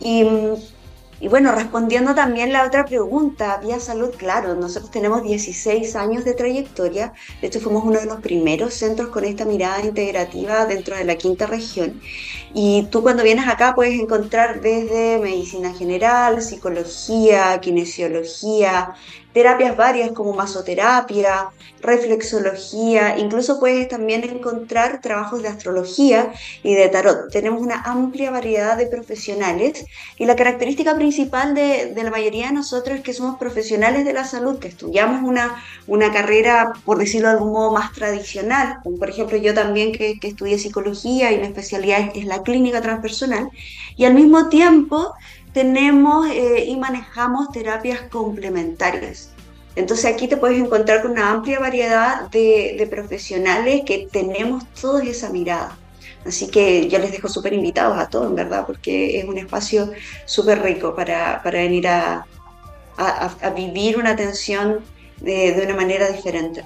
Y 0.00 0.24
y 1.20 1.26
bueno, 1.26 1.52
respondiendo 1.52 2.14
también 2.14 2.52
la 2.52 2.64
otra 2.64 2.84
pregunta, 2.84 3.58
Vía 3.62 3.80
Salud, 3.80 4.10
claro, 4.16 4.54
nosotros 4.54 4.90
tenemos 4.92 5.24
16 5.24 5.96
años 5.96 6.24
de 6.24 6.34
trayectoria, 6.34 7.12
de 7.40 7.48
hecho 7.48 7.60
fuimos 7.60 7.84
uno 7.84 7.98
de 7.98 8.06
los 8.06 8.20
primeros 8.20 8.74
centros 8.74 9.08
con 9.08 9.24
esta 9.24 9.44
mirada 9.44 9.82
integrativa 9.84 10.64
dentro 10.66 10.96
de 10.96 11.04
la 11.04 11.16
quinta 11.16 11.46
región. 11.46 12.00
Y 12.54 12.86
tú 12.90 13.02
cuando 13.02 13.24
vienes 13.24 13.48
acá 13.48 13.74
puedes 13.74 13.98
encontrar 13.98 14.60
desde 14.60 15.18
medicina 15.18 15.74
general, 15.74 16.40
psicología, 16.40 17.58
kinesiología, 17.60 18.94
terapias 19.32 19.76
varias 19.76 20.12
como 20.12 20.32
masoterapia, 20.32 21.50
reflexología, 21.80 23.18
incluso 23.18 23.60
puedes 23.60 23.88
también 23.88 24.24
encontrar 24.24 25.00
trabajos 25.00 25.42
de 25.42 25.48
astrología 25.48 26.32
y 26.62 26.74
de 26.74 26.88
tarot. 26.88 27.30
Tenemos 27.30 27.62
una 27.62 27.82
amplia 27.82 28.30
variedad 28.30 28.76
de 28.76 28.86
profesionales 28.86 29.84
y 30.16 30.24
la 30.24 30.34
característica 30.34 30.96
principal 30.96 31.54
de, 31.54 31.92
la 31.94 32.10
mayoría 32.10 32.48
de 32.48 32.54
nosotros 32.54 32.98
es 32.98 33.04
que 33.04 33.12
somos 33.12 33.38
profesionales 33.38 34.04
de 34.04 34.12
la 34.12 34.24
salud, 34.24 34.58
que 34.58 34.68
estudiamos 34.68 35.22
una, 35.22 35.62
una 35.86 36.12
carrera, 36.12 36.72
por 36.84 36.98
decirlo 36.98 37.28
de 37.28 37.34
algún 37.34 37.52
modo, 37.52 37.72
más 37.72 37.92
tradicional, 37.92 38.78
como 38.82 38.98
por 38.98 39.10
ejemplo 39.10 39.36
yo 39.36 39.54
también 39.54 39.92
que, 39.92 40.18
que 40.18 40.28
estudié 40.28 40.58
psicología 40.58 41.32
y 41.32 41.38
mi 41.38 41.46
especialidad 41.46 42.10
es 42.14 42.24
la 42.24 42.42
clínica 42.42 42.80
transpersonal, 42.80 43.50
y 43.96 44.04
al 44.04 44.14
mismo 44.14 44.48
tiempo 44.48 45.14
tenemos 45.52 46.28
eh, 46.28 46.64
y 46.66 46.76
manejamos 46.76 47.50
terapias 47.50 48.02
complementarias. 48.02 49.30
Entonces 49.76 50.06
aquí 50.06 50.26
te 50.28 50.36
puedes 50.36 50.58
encontrar 50.58 51.02
con 51.02 51.12
una 51.12 51.30
amplia 51.30 51.60
variedad 51.60 52.28
de, 52.30 52.86
profesionales 52.90 53.82
que 53.86 54.08
tenemos 54.10 54.66
toda 54.80 55.04
esa 55.04 55.30
mirada. 55.30 55.78
Así 56.26 56.48
que 56.48 56.88
yo 56.88 56.98
les 56.98 57.12
dejo 57.12 57.28
súper 57.28 57.52
invitados 57.52 57.96
a 57.96 58.08
todos, 58.08 58.28
en 58.28 58.34
verdad, 58.34 58.66
porque 58.66 59.18
es 59.18 59.24
un 59.24 59.38
espacio 59.38 59.92
súper 60.24 60.62
rico 60.62 60.94
para, 60.96 61.40
venir 61.44 61.86
a, 61.86 62.26
vivir 63.54 63.98
una 63.98 64.10
atención 64.10 64.80
de 65.20 65.62
una 65.64 65.76
manera 65.76 66.08
diferente 66.08 66.64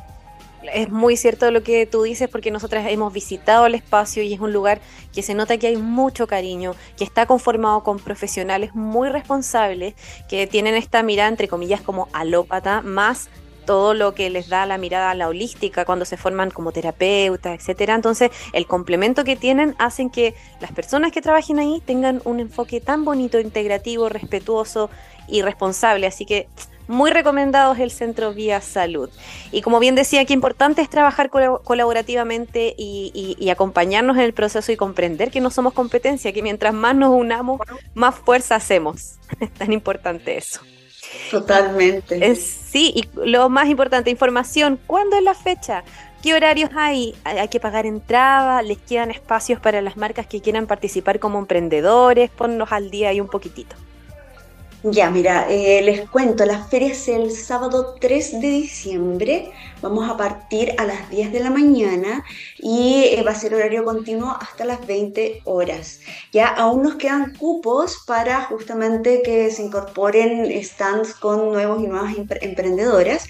es 0.73 0.91
muy 0.91 1.17
cierto 1.17 1.51
lo 1.51 1.63
que 1.63 1.87
tú 1.87 2.03
dices 2.03 2.29
porque 2.29 2.51
nosotras 2.51 2.87
hemos 2.89 3.13
visitado 3.13 3.67
el 3.67 3.75
espacio 3.75 4.23
y 4.23 4.33
es 4.33 4.41
un 4.41 4.53
lugar 4.53 4.81
que 5.13 5.23
se 5.23 5.35
nota 5.35 5.59
que 5.59 5.69
hay 5.69 5.77
mucho 5.77 6.27
cariño, 6.27 6.75
que 6.97 7.05
está 7.05 7.27
conformado 7.27 7.83
con 7.83 7.99
profesionales 7.99 8.75
muy 8.75 9.09
responsables 9.09 9.95
que 10.29 10.47
tienen 10.47 10.75
esta 10.75 11.03
mirada 11.03 11.29
entre 11.29 11.49
comillas 11.49 11.81
como 11.81 12.09
alópata 12.13 12.83
más 12.83 13.29
todo 13.65 13.95
lo 13.95 14.15
que 14.15 14.29
les 14.31 14.49
da 14.49 14.67
la 14.67 14.79
mirada 14.79 15.11
a 15.11 15.15
la 15.15 15.29
holística 15.29 15.85
cuando 15.85 16.05
se 16.05 16.17
forman 16.17 16.51
como 16.51 16.73
terapeutas, 16.73 17.55
etcétera. 17.59 17.95
Entonces, 17.95 18.31
el 18.53 18.67
complemento 18.67 19.25
que 19.25 19.37
tienen 19.37 19.75
hacen 19.79 20.11
que 20.11 20.35
las 20.61 20.73
personas 20.73 21.13
que 21.13 21.23
trabajen 21.23 21.59
ahí 21.59 21.81
tengan 21.85 22.21
un 22.25 22.41
enfoque 22.41 22.81
tan 22.81 23.05
bonito, 23.05 23.39
integrativo, 23.39 24.09
respetuoso 24.09 24.91
y 25.29 25.43
responsable. 25.43 26.07
Así 26.07 26.27
que 26.27 26.49
muy 26.89 27.11
recomendados 27.11 27.79
el 27.79 27.91
Centro 27.91 28.33
Vía 28.33 28.61
Salud. 28.61 29.11
Y 29.51 29.63
como 29.63 29.79
bien 29.79 29.95
decía, 29.95 30.25
qué 30.25 30.33
importante 30.33 30.83
es 30.83 30.91
trabajar 30.91 31.31
colaborativamente 31.31 32.75
y, 32.77 33.49
acompañarnos 33.51 34.17
en 34.17 34.23
el 34.23 34.33
proceso 34.33 34.73
y 34.73 34.77
comprender 34.77 35.31
que 35.31 35.41
no 35.41 35.51
somos 35.51 35.75
competencia, 35.75 36.33
que 36.33 36.43
mientras 36.43 36.73
más 36.73 36.95
nos 36.95 37.11
unamos, 37.11 37.61
más 37.95 38.15
fuerza 38.15 38.57
hacemos. 38.57 39.17
Es 39.41 39.51
tan 39.55 39.73
importante 39.73 40.37
eso. 40.37 40.61
Totalmente. 41.31 42.35
sí, 42.37 42.93
y 42.95 43.09
lo 43.27 43.49
más 43.49 43.69
importante, 43.69 44.11
información. 44.11 44.79
¿Cuándo 44.87 45.17
es 45.17 45.23
la 45.23 45.35
fecha? 45.35 45.85
¿Qué 46.23 46.35
horarios 46.35 46.71
hay? 46.77 47.15
¿Hay 47.25 47.49
que 47.49 47.59
pagar 47.59 47.85
entrada? 47.85 48.63
¿Les 48.63 48.79
quedan 48.79 49.11
espacios 49.11 49.59
para 49.59 49.83
las 49.83 49.97
marcas 49.97 50.27
que 50.27 50.41
quieran 50.41 50.67
participar 50.67 51.19
como 51.19 51.39
emprendedores? 51.41 52.31
Ponnos 52.31 52.71
al 52.71 52.91
día 52.91 53.09
ahí 53.09 53.21
un 53.21 53.29
poquitito. 53.29 53.75
Ya, 54.85 55.11
mira, 55.11 55.47
eh, 55.49 55.81
les 55.81 56.11
cuento, 56.11 56.45
la 56.45 56.65
feria 56.65 56.89
es 56.89 57.07
el 57.07 57.31
sábado 57.31 57.95
3 58.01 58.41
de 58.41 58.49
diciembre, 58.49 59.53
vamos 59.81 60.11
a 60.11 60.17
partir 60.17 60.75
a 60.77 60.85
las 60.85 61.09
10 61.09 61.31
de 61.31 61.39
la 61.39 61.51
mañana 61.51 62.25
y 62.59 63.05
eh, 63.05 63.23
va 63.25 63.31
a 63.31 63.35
ser 63.37 63.55
horario 63.55 63.85
continuo 63.85 64.37
hasta 64.41 64.65
las 64.65 64.85
20 64.85 65.43
horas. 65.45 66.01
Ya 66.33 66.49
aún 66.49 66.83
nos 66.83 66.97
quedan 66.97 67.33
cupos 67.37 68.03
para 68.09 68.43
justamente 68.47 69.23
que 69.25 69.53
se 69.53 69.63
incorporen 69.63 70.51
stands 70.65 71.15
con 71.15 71.53
nuevos 71.53 71.81
y 71.81 71.87
nuevas 71.87 72.15
emprendedoras. 72.41 73.29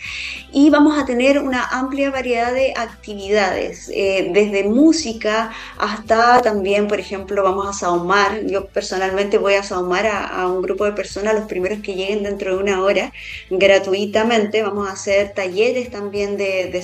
Y 0.53 0.71
vamos 0.71 0.99
a 0.99 1.05
tener 1.05 1.39
una 1.39 1.65
amplia 1.65 2.11
variedad 2.11 2.53
de 2.55 2.73
actividades, 2.77 3.91
eh, 3.95 4.31
desde 4.33 4.65
música 4.65 5.51
hasta 5.79 6.41
también, 6.41 6.89
por 6.89 6.99
ejemplo, 6.99 7.43
vamos 7.43 7.67
a 7.69 7.73
saumar, 7.75 8.45
yo 8.47 8.67
personalmente 8.69 9.37
voy 9.39 9.55
a 9.55 9.63
saumar 9.63 10.07
a, 10.07 10.27
a 10.27 10.49
un 10.49 10.63
grupo 10.63 10.85
de 10.85 10.93
personas 10.93 11.42
los 11.43 11.49
primeros 11.49 11.81
que 11.81 11.95
lleguen 11.95 12.23
dentro 12.23 12.57
de 12.57 12.63
una 12.63 12.83
hora, 12.83 13.13
gratuitamente. 13.51 14.63
Vamos 14.63 14.89
a 14.89 14.93
hacer 14.93 15.33
talleres 15.35 15.91
también 15.91 16.37
de, 16.37 16.71
de 16.71 16.83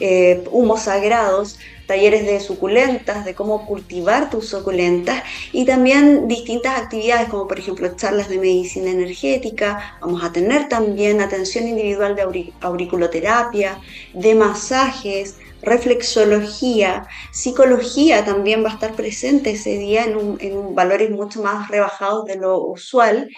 eh, 0.00 0.44
humos 0.50 0.82
sagrados, 0.82 1.58
talleres 1.86 2.26
de 2.26 2.40
suculentas, 2.40 3.24
de 3.24 3.34
cómo 3.34 3.66
cultivar 3.66 4.28
tus 4.30 4.48
suculentas 4.48 5.22
y 5.52 5.64
también 5.64 6.28
distintas 6.28 6.78
actividades 6.78 7.28
como 7.28 7.46
por 7.46 7.58
ejemplo 7.58 7.88
charlas 7.96 8.28
de 8.28 8.38
medicina 8.38 8.90
energética, 8.90 9.98
vamos 10.00 10.22
a 10.24 10.32
tener 10.32 10.68
también 10.68 11.20
atención 11.20 11.68
individual 11.68 12.16
de 12.16 12.52
auriculoterapia, 12.60 13.78
de 14.12 14.34
masajes, 14.34 15.36
reflexología, 15.62 17.06
psicología 17.32 18.24
también 18.24 18.64
va 18.64 18.70
a 18.70 18.74
estar 18.74 18.94
presente 18.94 19.50
ese 19.50 19.78
día 19.78 20.04
en, 20.04 20.36
en, 20.40 20.74
valores 20.74 21.10
mucho 21.10 21.42
más 21.42 21.68
rebajados 21.68 22.26
de 22.26 22.36
lo 22.36 22.64
usual. 22.64 23.28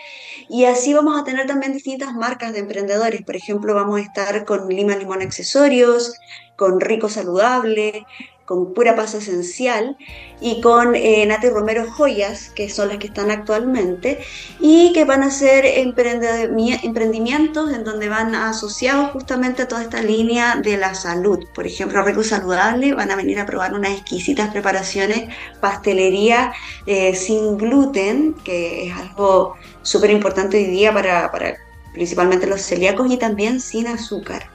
Y 0.48 0.64
así 0.64 0.94
vamos 0.94 1.20
a 1.20 1.25
tener 1.25 1.46
también 1.46 1.72
distintas 1.72 2.14
marcas 2.14 2.52
de 2.52 2.60
emprendedores. 2.60 3.22
Por 3.22 3.37
ejemplo, 3.37 3.75
vamos 3.75 4.00
a 4.00 4.02
estar 4.02 4.44
con 4.44 4.68
Lima 4.68 4.96
Limón 4.96 5.22
Accesorios, 5.22 6.14
con 6.56 6.80
Rico 6.80 7.08
Saludable, 7.08 8.04
con 8.48 8.72
Pura 8.72 8.96
Paz 8.96 9.12
Esencial 9.12 9.98
y 10.40 10.62
con 10.62 10.94
eh, 10.94 11.26
Nati 11.26 11.50
Romero 11.50 11.92
Joyas, 11.92 12.48
que 12.48 12.70
son 12.70 12.88
las 12.88 12.96
que 12.96 13.08
están 13.08 13.30
actualmente, 13.30 14.20
y 14.58 14.94
que 14.94 15.04
van 15.04 15.22
a 15.22 15.30
ser 15.30 15.66
emprendimientos 15.66 17.70
en 17.70 17.84
donde 17.84 18.08
van 18.08 18.34
asociados 18.34 19.10
justamente 19.10 19.62
a 19.62 19.68
toda 19.68 19.82
esta 19.82 20.00
línea 20.00 20.56
de 20.62 20.78
la 20.78 20.94
salud. 20.94 21.46
Por 21.54 21.66
ejemplo, 21.66 22.02
Rico 22.02 22.24
Saludable 22.24 22.94
van 22.94 23.10
a 23.10 23.16
venir 23.16 23.38
a 23.38 23.44
probar 23.44 23.74
unas 23.74 23.92
exquisitas 23.92 24.50
preparaciones, 24.50 25.28
pastelería 25.60 26.54
eh, 26.86 27.14
sin 27.14 27.58
gluten, 27.58 28.34
que 28.44 28.86
es 28.86 28.96
algo 28.96 29.56
súper 29.82 30.10
importante 30.10 30.56
hoy 30.56 30.64
día 30.64 30.94
para, 30.94 31.30
para 31.30 31.58
principalmente 31.92 32.46
los 32.46 32.62
celíacos, 32.62 33.12
y 33.12 33.18
también 33.18 33.60
sin 33.60 33.88
azúcar. 33.88 34.48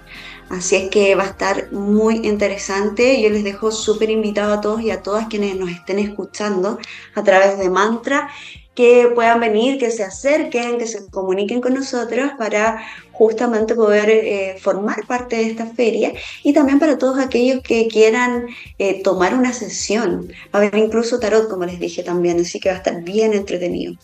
Así 0.54 0.76
es 0.76 0.90
que 0.92 1.16
va 1.16 1.24
a 1.24 1.30
estar 1.30 1.72
muy 1.72 2.18
interesante. 2.28 3.20
Yo 3.20 3.32
les 3.32 3.44
dejo 3.44 3.72
súper 3.72 4.12
invitado 4.12 4.54
a 4.54 4.62
todos 4.62 4.82
y 4.82 4.92
a 4.92 5.02
todas 5.02 5.28
quienes 5.28 5.56
nos 5.56 5.72
estén 5.72 5.98
escuchando 5.98 6.78
a 7.16 7.24
través 7.24 7.58
de 7.58 7.72
Mantra 7.72 8.30
que 8.76 9.12
puedan 9.16 9.40
venir, 9.40 9.80
que 9.80 9.90
se 9.90 10.04
acerquen, 10.04 10.78
que 10.78 10.86
se 10.86 11.10
comuniquen 11.10 11.60
con 11.60 11.74
nosotros 11.74 12.34
para 12.38 12.84
justamente 13.12 13.74
poder 13.74 14.10
eh, 14.12 14.58
formar 14.62 15.08
parte 15.08 15.38
de 15.38 15.48
esta 15.48 15.66
feria 15.66 16.14
y 16.44 16.54
también 16.54 16.78
para 16.78 17.00
todos 17.00 17.18
aquellos 17.18 17.64
que 17.64 17.88
quieran 17.88 18.46
eh, 18.78 19.02
tomar 19.02 19.34
una 19.34 19.54
sesión. 19.54 20.28
Va 20.54 20.60
a 20.60 20.68
haber 20.68 20.76
incluso 20.76 21.20
tarot, 21.20 21.50
como 21.50 21.66
les 21.66 21.80
dije 21.80 22.04
también, 22.04 22.40
así 22.40 22.60
que 22.60 22.70
va 22.70 22.76
a 22.76 22.78
estar 22.78 23.02
bien 23.02 23.34
entretenido. 23.34 23.96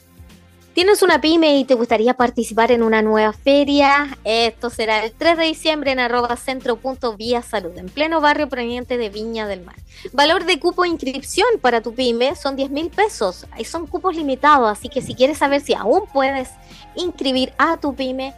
¿Tienes 0.73 1.01
una 1.01 1.19
pyme 1.19 1.57
y 1.57 1.65
te 1.65 1.73
gustaría 1.73 2.13
participar 2.13 2.71
en 2.71 2.83
una 2.83 3.01
nueva 3.01 3.33
feria? 3.33 4.17
Esto 4.23 4.69
será 4.69 5.03
el 5.03 5.11
3 5.11 5.37
de 5.37 5.45
diciembre 5.45 5.91
en 5.91 5.99
arroba 5.99 6.35
centro.vía 6.37 7.41
salud, 7.41 7.75
en 7.75 7.89
pleno 7.89 8.21
barrio 8.21 8.47
proveniente 8.47 8.97
de 8.97 9.09
Viña 9.09 9.47
del 9.47 9.61
Mar. 9.61 9.75
Valor 10.13 10.45
de 10.45 10.59
cupo 10.59 10.83
de 10.83 10.89
inscripción 10.89 11.47
para 11.59 11.81
tu 11.81 11.95
pyme 11.95 12.35
son 12.35 12.55
10 12.55 12.69
mil 12.69 12.91
pesos. 12.91 13.47
Son 13.65 13.87
cupos 13.87 14.15
limitados, 14.15 14.69
así 14.69 14.89
que 14.89 15.01
si 15.01 15.15
quieres 15.15 15.39
saber 15.39 15.61
si 15.61 15.73
aún 15.73 16.03
puedes 16.13 16.49
inscribir 16.95 17.51
a 17.57 17.77
tu 17.77 17.95
pyme, 17.95 18.35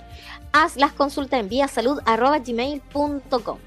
haz 0.54 0.78
las 0.78 0.94
consultas 0.94 1.42
en 1.42 1.50
vía 1.50 1.68
salud 1.68 2.00
arroba 2.06 2.40
gmail.com 2.40 3.58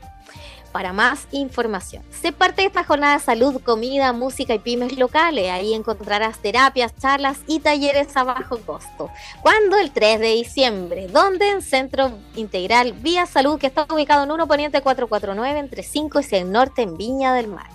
para 0.75 0.93
más 0.93 1.29
información. 1.31 2.03
Sé 2.11 2.33
parte 2.33 2.63
de 2.63 2.67
esta 2.67 2.83
jornada 2.83 3.17
de 3.17 3.23
salud, 3.23 3.63
comida, 3.63 4.13
música 4.13 4.55
y 4.55 4.59
pymes 4.59 4.99
locales. 4.99 5.49
Ahí 5.53 5.73
encontrarás 5.73 6.41
terapias, 6.41 6.93
charlas 6.97 7.39
y 7.47 7.61
talleres 7.61 8.17
a 8.17 8.25
bajo 8.25 8.59
costo. 8.59 9.09
¿Cuándo? 9.41 9.77
El 9.77 9.93
3 9.93 10.19
de 10.19 10.35
diciembre. 10.35 11.07
¿Dónde? 11.07 11.49
En 11.49 11.63
Centro 11.63 12.19
Integral 12.35 12.93
Vía 12.93 13.25
Salud, 13.25 13.57
que 13.57 13.69
está 13.69 13.87
ubicado 13.89 14.25
en 14.25 14.33
1 14.33 14.49
Poniente 14.49 14.81
449 14.81 15.61
entre 15.61 15.85
5 15.85 16.19
y 16.19 16.23
6 16.25 16.47
Norte 16.47 16.83
en 16.83 16.97
Viña 16.97 17.33
del 17.35 17.47
Mar. 17.47 17.71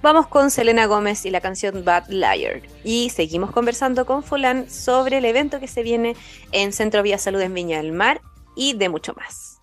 Vamos 0.00 0.28
con 0.28 0.50
Selena 0.50 0.86
Gómez 0.86 1.26
y 1.26 1.30
la 1.30 1.42
canción 1.42 1.84
Bad 1.84 2.08
Liar. 2.08 2.62
Y 2.84 3.10
seguimos 3.10 3.50
conversando 3.50 4.06
con 4.06 4.22
Fulan 4.22 4.70
sobre 4.70 5.18
el 5.18 5.26
evento 5.26 5.60
que 5.60 5.68
se 5.68 5.82
viene 5.82 6.16
en 6.52 6.72
Centro 6.72 7.02
Vía 7.02 7.18
Salud 7.18 7.42
en 7.42 7.52
Viña 7.52 7.82
del 7.82 7.92
Mar 7.92 8.22
y 8.56 8.72
de 8.72 8.88
mucho 8.88 9.12
más. 9.12 9.60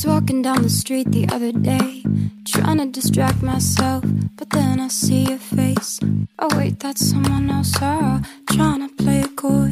Was 0.00 0.06
walking 0.06 0.40
down 0.40 0.62
the 0.62 0.70
street 0.70 1.10
the 1.12 1.28
other 1.30 1.52
day, 1.52 2.02
trying 2.46 2.78
to 2.78 2.86
distract 2.86 3.42
myself, 3.42 4.02
but 4.36 4.48
then 4.50 4.80
I 4.80 4.88
see 4.88 5.24
your 5.24 5.38
face. 5.38 6.00
Oh, 6.38 6.48
wait, 6.56 6.80
that's 6.80 7.10
someone 7.10 7.50
else. 7.50 7.74
Oh, 7.82 8.22
trying 8.50 8.88
to 8.88 8.94
play 9.02 9.20
it 9.20 9.36
coy, 9.36 9.70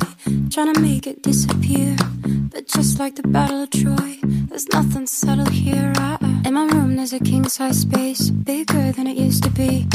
trying 0.50 0.74
to 0.74 0.80
make 0.80 1.06
it 1.06 1.22
disappear. 1.22 1.96
But 2.52 2.68
just 2.68 2.98
like 2.98 3.14
the 3.14 3.26
Battle 3.26 3.62
of 3.62 3.70
Troy, 3.70 4.18
there's 4.48 4.68
nothing 4.68 5.06
settled 5.06 5.50
here. 5.50 5.92
I, 5.96 6.18
in 6.44 6.52
my 6.52 6.66
room, 6.66 6.96
there's 6.96 7.14
a 7.14 7.20
king 7.20 7.48
size 7.48 7.80
space, 7.80 8.28
bigger 8.28 8.92
than 8.92 9.06
it 9.06 9.16
used 9.16 9.44
to 9.44 9.50
be. 9.50 9.86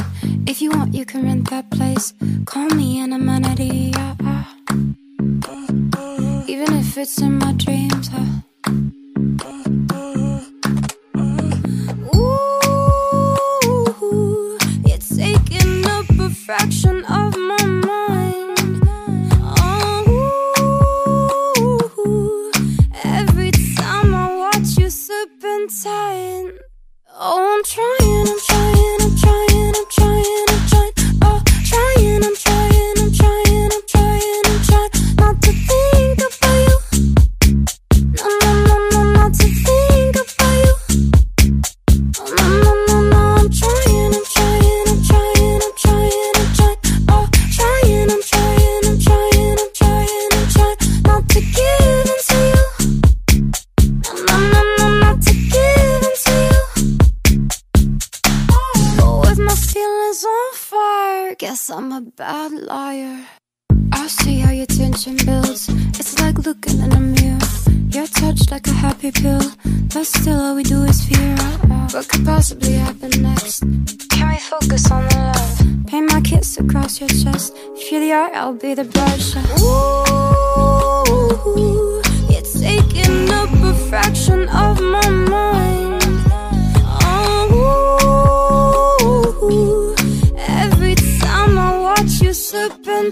If 0.48 0.62
you 0.62 0.72
want, 0.72 0.96
you 0.96 1.06
can 1.06 1.24
rent 1.26 1.50
that 1.52 1.70
place. 1.70 2.14
Call 2.46 2.70
me 2.70 3.00
an 3.02 3.14
amenity. 3.14 3.94
Uh, 3.96 4.46
Even 6.48 6.74
if 6.74 6.98
it's 6.98 7.20
in 7.22 7.38
my 7.38 7.54
dreams. 7.54 8.10
Ooh, 8.16 8.53
I'm 61.76 61.92
a 61.92 62.02
bad 62.02 62.52
liar. 62.52 63.26
I 63.92 64.08
see 64.08 64.38
how 64.38 64.52
your 64.52 64.68
tension 64.68 65.16
builds. 65.26 65.68
It's 65.98 66.20
like 66.22 66.38
looking 66.38 66.80
in 66.80 66.92
a 66.94 67.00
mirror. 67.00 67.40
You're 67.90 68.06
touched 68.06 68.52
like 68.52 68.68
a 68.68 68.74
happy 68.74 69.12
pill, 69.12 69.42
but 69.92 70.06
still 70.06 70.40
all 70.40 70.56
we 70.56 70.62
do 70.62 70.84
is 70.84 71.04
fear. 71.04 71.36
What 71.92 72.08
could 72.08 72.26
possibly 72.26 72.74
happen 72.74 73.24
next? 73.24 73.62
Can 74.12 74.30
we 74.30 74.38
focus 74.38 74.92
on 74.92 75.08
the 75.08 75.16
love? 75.16 75.88
Paint 75.88 76.14
my 76.14 76.22
kiss 76.22 76.60
across 76.60 77.00
your 77.00 77.10
chest. 77.10 77.54
If 77.76 77.92
you're 77.92 78.02
the 78.02 78.12
art, 78.14 78.34
I'll 78.36 78.54
be 78.54 78.76
the 78.76 78.84
brush. 78.84 79.36
Ooh, 79.64 80.14
you're 82.30 82.50
taking 82.62 83.32
up 83.32 83.50
a 83.52 83.74
fraction 83.90 84.48
of 84.50 84.80
my 84.80 85.10
mind. 85.10 85.63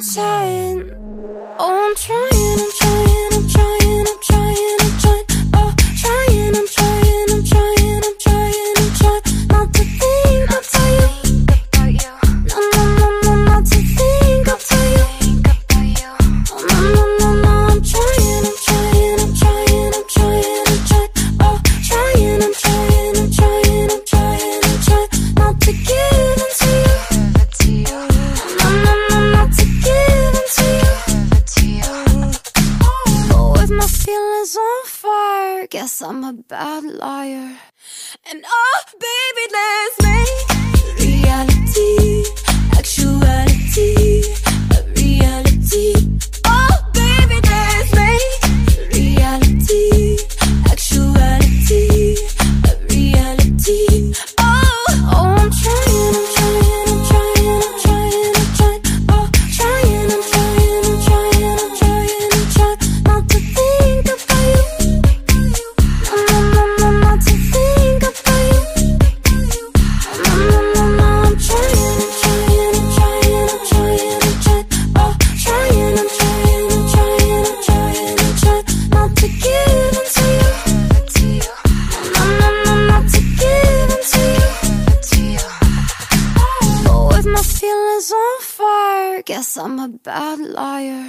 Serpentine. 0.02 0.92
Oh, 1.60 1.88
I'm 1.88 1.96
trying, 1.96 2.60
I'm 2.60 2.72
trying, 2.72 3.11
I'm 36.04 36.24
a 36.24 36.34
bad 36.34 36.84
liar. 36.84 37.58
And 38.30 38.44
oh, 38.44 38.82
baby, 39.00 39.46
let's 39.58 39.98
make 40.02 40.50
reality, 41.00 41.91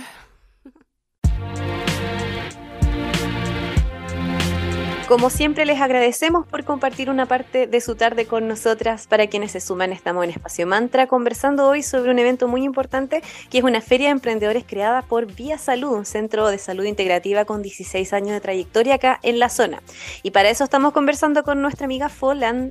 Como 5.12 5.28
siempre, 5.28 5.66
les 5.66 5.78
agradecemos 5.78 6.46
por 6.46 6.64
compartir 6.64 7.10
una 7.10 7.26
parte 7.26 7.66
de 7.66 7.80
su 7.82 7.96
tarde 7.96 8.24
con 8.24 8.48
nosotras. 8.48 9.06
Para 9.06 9.26
quienes 9.26 9.50
se 9.52 9.60
suman, 9.60 9.92
estamos 9.92 10.24
en 10.24 10.30
Espacio 10.30 10.66
Mantra 10.66 11.06
conversando 11.06 11.68
hoy 11.68 11.82
sobre 11.82 12.10
un 12.10 12.18
evento 12.18 12.48
muy 12.48 12.62
importante 12.62 13.22
que 13.50 13.58
es 13.58 13.64
una 13.64 13.82
feria 13.82 14.06
de 14.06 14.12
emprendedores 14.12 14.64
creada 14.66 15.02
por 15.02 15.26
Vía 15.30 15.58
Salud, 15.58 15.92
un 15.92 16.06
centro 16.06 16.48
de 16.48 16.56
salud 16.56 16.84
integrativa 16.84 17.44
con 17.44 17.60
16 17.60 18.10
años 18.14 18.30
de 18.30 18.40
trayectoria 18.40 18.94
acá 18.94 19.20
en 19.22 19.38
la 19.38 19.50
zona. 19.50 19.82
Y 20.22 20.30
para 20.30 20.48
eso 20.48 20.64
estamos 20.64 20.94
conversando 20.94 21.42
con 21.42 21.60
nuestra 21.60 21.84
amiga 21.84 22.08
Folan 22.08 22.70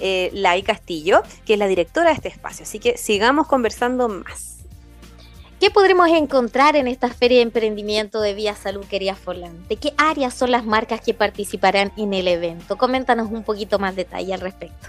eh, 0.00 0.30
Lai 0.32 0.62
Castillo, 0.62 1.22
que 1.44 1.52
es 1.54 1.58
la 1.58 1.66
directora 1.66 2.08
de 2.08 2.14
este 2.14 2.28
espacio. 2.28 2.62
Así 2.62 2.78
que 2.78 2.96
sigamos 2.96 3.48
conversando 3.48 4.08
más. 4.08 4.55
¿Qué 5.58 5.70
podremos 5.70 6.08
encontrar 6.08 6.76
en 6.76 6.86
esta 6.86 7.08
feria 7.08 7.38
de 7.38 7.44
emprendimiento 7.44 8.20
de 8.20 8.34
Vía 8.34 8.54
Salud, 8.54 8.84
querida 8.84 9.14
Forlán? 9.14 9.66
¿De 9.68 9.76
qué 9.76 9.94
áreas 9.96 10.34
son 10.34 10.50
las 10.50 10.66
marcas 10.66 11.00
que 11.00 11.14
participarán 11.14 11.92
en 11.96 12.12
el 12.12 12.28
evento? 12.28 12.76
Coméntanos 12.76 13.30
un 13.30 13.42
poquito 13.42 13.78
más 13.78 13.96
detalle 13.96 14.34
al 14.34 14.40
respecto. 14.40 14.88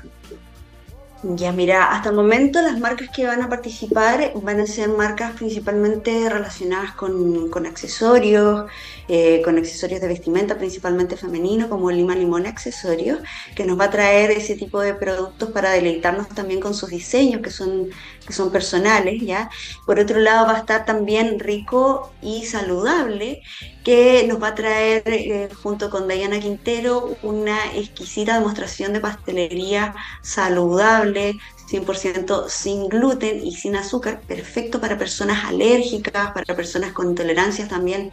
Ya, 1.24 1.54
mira, 1.54 1.94
hasta 1.94 2.10
el 2.10 2.16
momento 2.16 2.62
las 2.62 2.80
marcas 2.80 3.10
que 3.16 3.26
van 3.26 3.42
a 3.42 3.50
participar 3.50 4.34
van 4.36 4.60
a 4.60 4.68
ser 4.68 4.90
marcas 4.90 5.32
principalmente 5.38 6.30
relacionadas 6.30 6.92
con, 6.92 7.50
con 7.50 7.66
accesorios, 7.66 8.70
eh, 9.08 9.42
con 9.44 9.58
accesorios 9.58 10.02
de 10.02 10.08
vestimenta, 10.08 10.58
principalmente 10.58 11.18
femenino, 11.18 11.70
como 11.70 11.92
Lima 11.92 12.16
Limón 12.16 12.46
Accesorios, 12.46 13.20
que 13.56 13.66
nos 13.66 13.80
va 13.80 13.86
a 13.86 13.90
traer 13.90 14.32
ese 14.32 14.56
tipo 14.56 14.82
de 14.82 14.94
productos 14.94 15.52
para 15.52 15.72
deleitarnos 15.72 16.30
también 16.30 16.60
con 16.60 16.74
sus 16.74 16.90
diseños, 16.90 17.42
que 17.42 17.52
son, 17.52 17.90
que 18.26 18.34
son 18.34 18.52
personales, 18.52 19.22
¿ya? 19.22 19.50
Por 19.86 20.00
otro 20.00 20.20
lado, 20.20 20.48
va 20.48 20.56
a 20.56 20.60
estar 20.60 20.86
también 20.86 21.40
rico 21.40 22.14
y 22.22 22.46
saludable, 22.46 23.42
que 23.84 24.26
nos 24.28 24.42
va 24.42 24.50
a 24.50 24.56
traer, 24.56 25.04
eh, 25.08 25.50
junto 25.62 25.90
con 25.90 26.08
Diana 26.08 26.40
Quintero, 26.40 27.16
una 27.22 27.58
exquisita 27.76 28.36
demostración 28.36 28.94
de 28.94 29.00
pastelería 29.00 29.96
saludable, 30.22 31.36
100% 31.68 32.48
sin 32.50 32.88
gluten 32.88 33.46
y 33.46 33.52
sin 33.52 33.76
azúcar, 33.76 34.22
perfecto 34.22 34.80
para 34.80 34.98
personas 34.98 35.46
alérgicas, 35.46 36.32
para 36.32 36.56
personas 36.56 36.94
con 36.94 37.10
intolerancias 37.10 37.68
también 37.68 38.12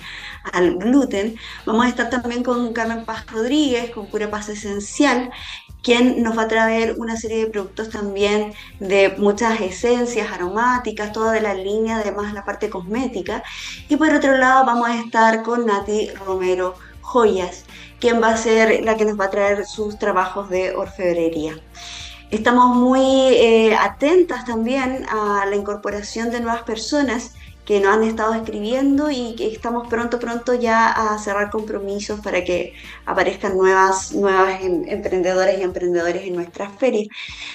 al 0.52 0.76
gluten. 0.76 1.36
Vamos 1.64 1.86
a 1.86 1.88
estar 1.88 2.10
también 2.10 2.42
con 2.42 2.72
Carmen 2.72 3.04
Paz 3.04 3.26
Rodríguez, 3.30 3.90
con 3.90 4.08
Pura 4.08 4.30
Paz 4.30 4.48
Esencial, 4.48 5.30
quien 5.82 6.22
nos 6.22 6.36
va 6.36 6.42
a 6.42 6.48
traer 6.48 6.96
una 6.98 7.16
serie 7.16 7.44
de 7.44 7.50
productos 7.50 7.90
también 7.90 8.54
de 8.80 9.14
muchas 9.18 9.60
esencias 9.60 10.32
aromáticas, 10.32 11.12
toda 11.12 11.32
de 11.32 11.42
la 11.42 11.54
línea, 11.54 11.98
además 11.98 12.32
la 12.32 12.44
parte 12.44 12.70
cosmética. 12.70 13.44
Y 13.88 13.96
por 13.96 14.12
otro 14.12 14.36
lado 14.36 14.64
vamos 14.64 14.88
a 14.88 14.98
estar 14.98 15.42
con 15.42 15.66
Nati 15.66 16.10
Romero 16.26 16.74
Joyas, 17.02 17.64
quien 18.00 18.20
va 18.20 18.30
a 18.30 18.36
ser 18.36 18.82
la 18.82 18.96
que 18.96 19.04
nos 19.04 19.20
va 19.20 19.26
a 19.26 19.30
traer 19.30 19.66
sus 19.66 19.98
trabajos 19.98 20.48
de 20.48 20.74
orfebrería. 20.74 21.60
Estamos 22.38 22.76
muy 22.76 23.00
eh, 23.02 23.76
atentas 23.76 24.44
también 24.44 25.04
a 25.08 25.46
la 25.46 25.56
incorporación 25.56 26.30
de 26.30 26.40
nuevas 26.40 26.62
personas 26.64 27.32
que 27.64 27.80
nos 27.80 27.94
han 27.94 28.02
estado 28.04 28.34
escribiendo 28.34 29.10
y 29.10 29.36
que 29.36 29.46
estamos 29.52 29.86
pronto, 29.88 30.18
pronto 30.18 30.52
ya 30.54 30.88
a 30.90 31.18
cerrar 31.18 31.48
compromisos 31.50 32.20
para 32.20 32.44
que 32.44 32.72
aparezcan 33.06 33.56
nuevas, 33.56 34.12
nuevas 34.12 34.60
em- 34.62 34.82
emprendedoras 34.88 35.56
y 35.58 35.62
emprendedores 35.62 36.24
en 36.26 36.34
nuestras 36.34 36.76
ferias. 36.78 37.08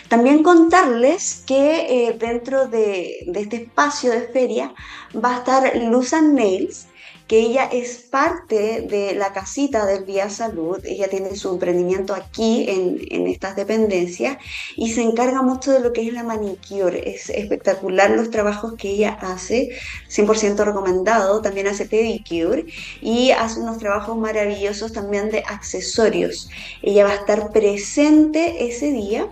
También 0.09 0.43
contarles 0.43 1.43
que 1.47 2.09
eh, 2.09 2.17
dentro 2.19 2.67
de, 2.67 3.17
de 3.27 3.39
este 3.41 3.57
espacio 3.63 4.11
de 4.11 4.29
feria 4.29 4.73
va 5.15 5.35
a 5.35 5.39
estar 5.39 5.71
Luz 5.77 6.13
and 6.13 6.35
Nails, 6.35 6.88
que 7.29 7.39
ella 7.41 7.69
es 7.71 7.97
parte 7.97 8.81
de 8.89 9.13
la 9.13 9.31
casita 9.33 9.85
del 9.85 10.03
Vía 10.03 10.31
Salud, 10.31 10.83
ella 10.83 11.07
tiene 11.09 11.35
su 11.35 11.49
emprendimiento 11.49 12.15
aquí 12.15 12.65
en, 12.67 12.99
en, 13.11 13.27
estas 13.27 13.55
dependencias 13.55 14.39
y 14.75 14.91
se 14.93 15.03
encarga 15.03 15.43
mucho 15.43 15.71
de 15.71 15.79
lo 15.79 15.93
que 15.93 16.07
es 16.07 16.11
la 16.11 16.23
manicure, 16.23 17.07
es 17.07 17.29
espectacular 17.29 18.09
los 18.09 18.31
trabajos 18.31 18.73
que 18.73 18.89
ella 18.89 19.11
hace, 19.21 19.69
100% 20.09 20.65
recomendado, 20.65 21.39
también 21.43 21.67
hace 21.67 21.85
pedicure 21.85 22.65
y 22.99 23.29
hace 23.29 23.59
unos 23.59 23.77
trabajos 23.77 24.17
maravillosos 24.17 24.91
también 24.91 25.29
de 25.29 25.43
accesorios. 25.47 26.49
Ella 26.81 27.03
va 27.03 27.11
a 27.11 27.15
estar 27.15 27.51
presente 27.51 28.67
ese 28.67 28.91
día 28.91 29.29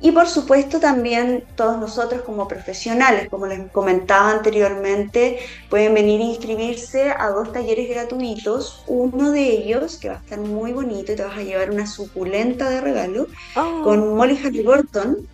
y 0.00 0.12
por 0.12 0.28
supuesto 0.28 0.78
también 0.80 1.44
todos 1.56 1.78
nosotros 1.78 2.22
como 2.22 2.46
profesionales, 2.46 3.28
como 3.28 3.46
les 3.46 3.70
comentaba 3.72 4.30
anteriormente, 4.30 5.38
pueden 5.68 5.94
venir 5.94 6.20
a 6.20 6.24
inscribirse 6.24 7.10
a 7.10 7.28
dos 7.30 7.52
talleres 7.52 7.88
gratuitos. 7.88 8.84
Uno 8.86 9.32
de 9.32 9.42
ellos, 9.42 9.96
que 9.98 10.08
va 10.08 10.16
a 10.16 10.18
estar 10.18 10.38
muy 10.38 10.72
bonito 10.72 11.12
y 11.12 11.16
te 11.16 11.24
vas 11.24 11.36
a 11.36 11.42
llevar 11.42 11.70
una 11.70 11.86
suculenta 11.86 12.70
de 12.70 12.80
regalo, 12.80 13.26
Oh. 13.56 13.82
con 13.82 14.14
Molly 14.16 14.36
Halliburton, 14.36 15.28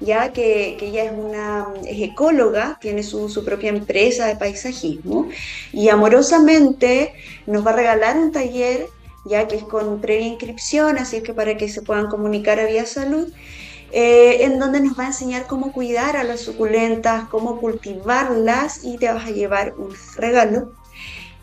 ya 0.00 0.32
que, 0.32 0.76
que 0.78 0.88
ella 0.88 1.04
es 1.04 1.12
una 1.12 1.68
es 1.84 2.00
ecóloga, 2.02 2.78
tiene 2.80 3.02
su, 3.02 3.28
su 3.28 3.44
propia 3.44 3.70
empresa 3.70 4.26
de 4.26 4.36
paisajismo 4.36 5.28
y 5.72 5.88
amorosamente 5.88 7.12
nos 7.46 7.66
va 7.66 7.70
a 7.70 7.76
regalar 7.76 8.16
un 8.16 8.32
taller 8.32 8.86
ya 9.24 9.46
que 9.48 9.56
es 9.56 9.64
con 9.64 10.00
previa 10.00 10.26
inscripción, 10.26 10.98
así 10.98 11.16
es 11.16 11.22
que 11.22 11.34
para 11.34 11.56
que 11.56 11.68
se 11.68 11.82
puedan 11.82 12.08
comunicar 12.08 12.60
a 12.60 12.66
Vía 12.66 12.86
Salud 12.86 13.32
eh, 13.92 14.44
en 14.44 14.58
donde 14.58 14.80
nos 14.80 14.98
va 14.98 15.04
a 15.04 15.08
enseñar 15.08 15.46
cómo 15.46 15.72
cuidar 15.72 16.16
a 16.16 16.24
las 16.24 16.40
suculentas, 16.40 17.28
cómo 17.28 17.58
cultivarlas 17.60 18.84
y 18.84 18.98
te 18.98 19.12
vas 19.12 19.26
a 19.26 19.30
llevar 19.30 19.74
un 19.76 19.94
regalo. 20.16 20.72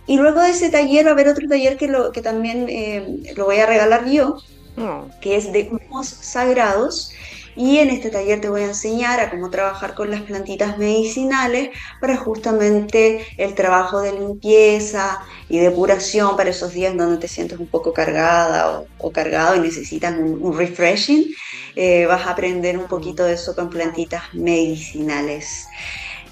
Y 0.08 0.18
luego 0.18 0.42
de 0.42 0.52
ese 0.52 0.70
taller 0.70 1.06
va 1.06 1.10
a 1.10 1.14
haber 1.14 1.30
otro 1.30 1.48
taller 1.48 1.78
que, 1.78 1.88
lo, 1.88 2.12
que 2.12 2.22
también 2.22 2.68
eh, 2.70 3.34
lo 3.36 3.46
voy 3.46 3.58
a 3.58 3.66
regalar 3.66 4.06
yo, 4.06 4.38
Oh. 4.78 5.06
que 5.22 5.38
es 5.38 5.54
de 5.54 5.70
humos 5.72 6.08
sagrados. 6.08 7.12
Y 7.56 7.78
en 7.78 7.90
este 7.90 8.10
taller 8.10 8.42
te 8.42 8.50
voy 8.50 8.62
a 8.62 8.66
enseñar 8.66 9.20
a 9.20 9.30
cómo 9.30 9.50
trabajar 9.50 9.94
con 9.96 10.12
las 10.12 10.22
plantitas 10.22 10.78
medicinales 10.78 11.70
para 12.02 12.18
justamente 12.18 13.26
el 13.38 13.56
trabajo 13.56 14.02
de 14.02 14.12
limpieza 14.12 15.20
y 15.48 15.60
depuración 15.60 16.36
para 16.36 16.50
esos 16.50 16.74
días 16.74 16.96
donde 16.98 17.18
te 17.18 17.28
sientes 17.28 17.58
un 17.60 17.68
poco 17.68 17.94
cargada 17.94 18.80
o, 18.80 18.88
o 18.98 19.12
cargado 19.12 19.56
y 19.56 19.60
necesitas 19.60 20.18
un, 20.18 20.42
un 20.42 20.58
refreshing. 20.58 21.34
Eh, 21.76 22.06
vas 22.08 22.26
a 22.26 22.32
aprender 22.32 22.78
un 22.78 22.88
poquito 22.88 23.24
de 23.24 23.34
eso 23.34 23.56
con 23.56 23.70
plantitas 23.70 24.34
medicinales. 24.34 25.68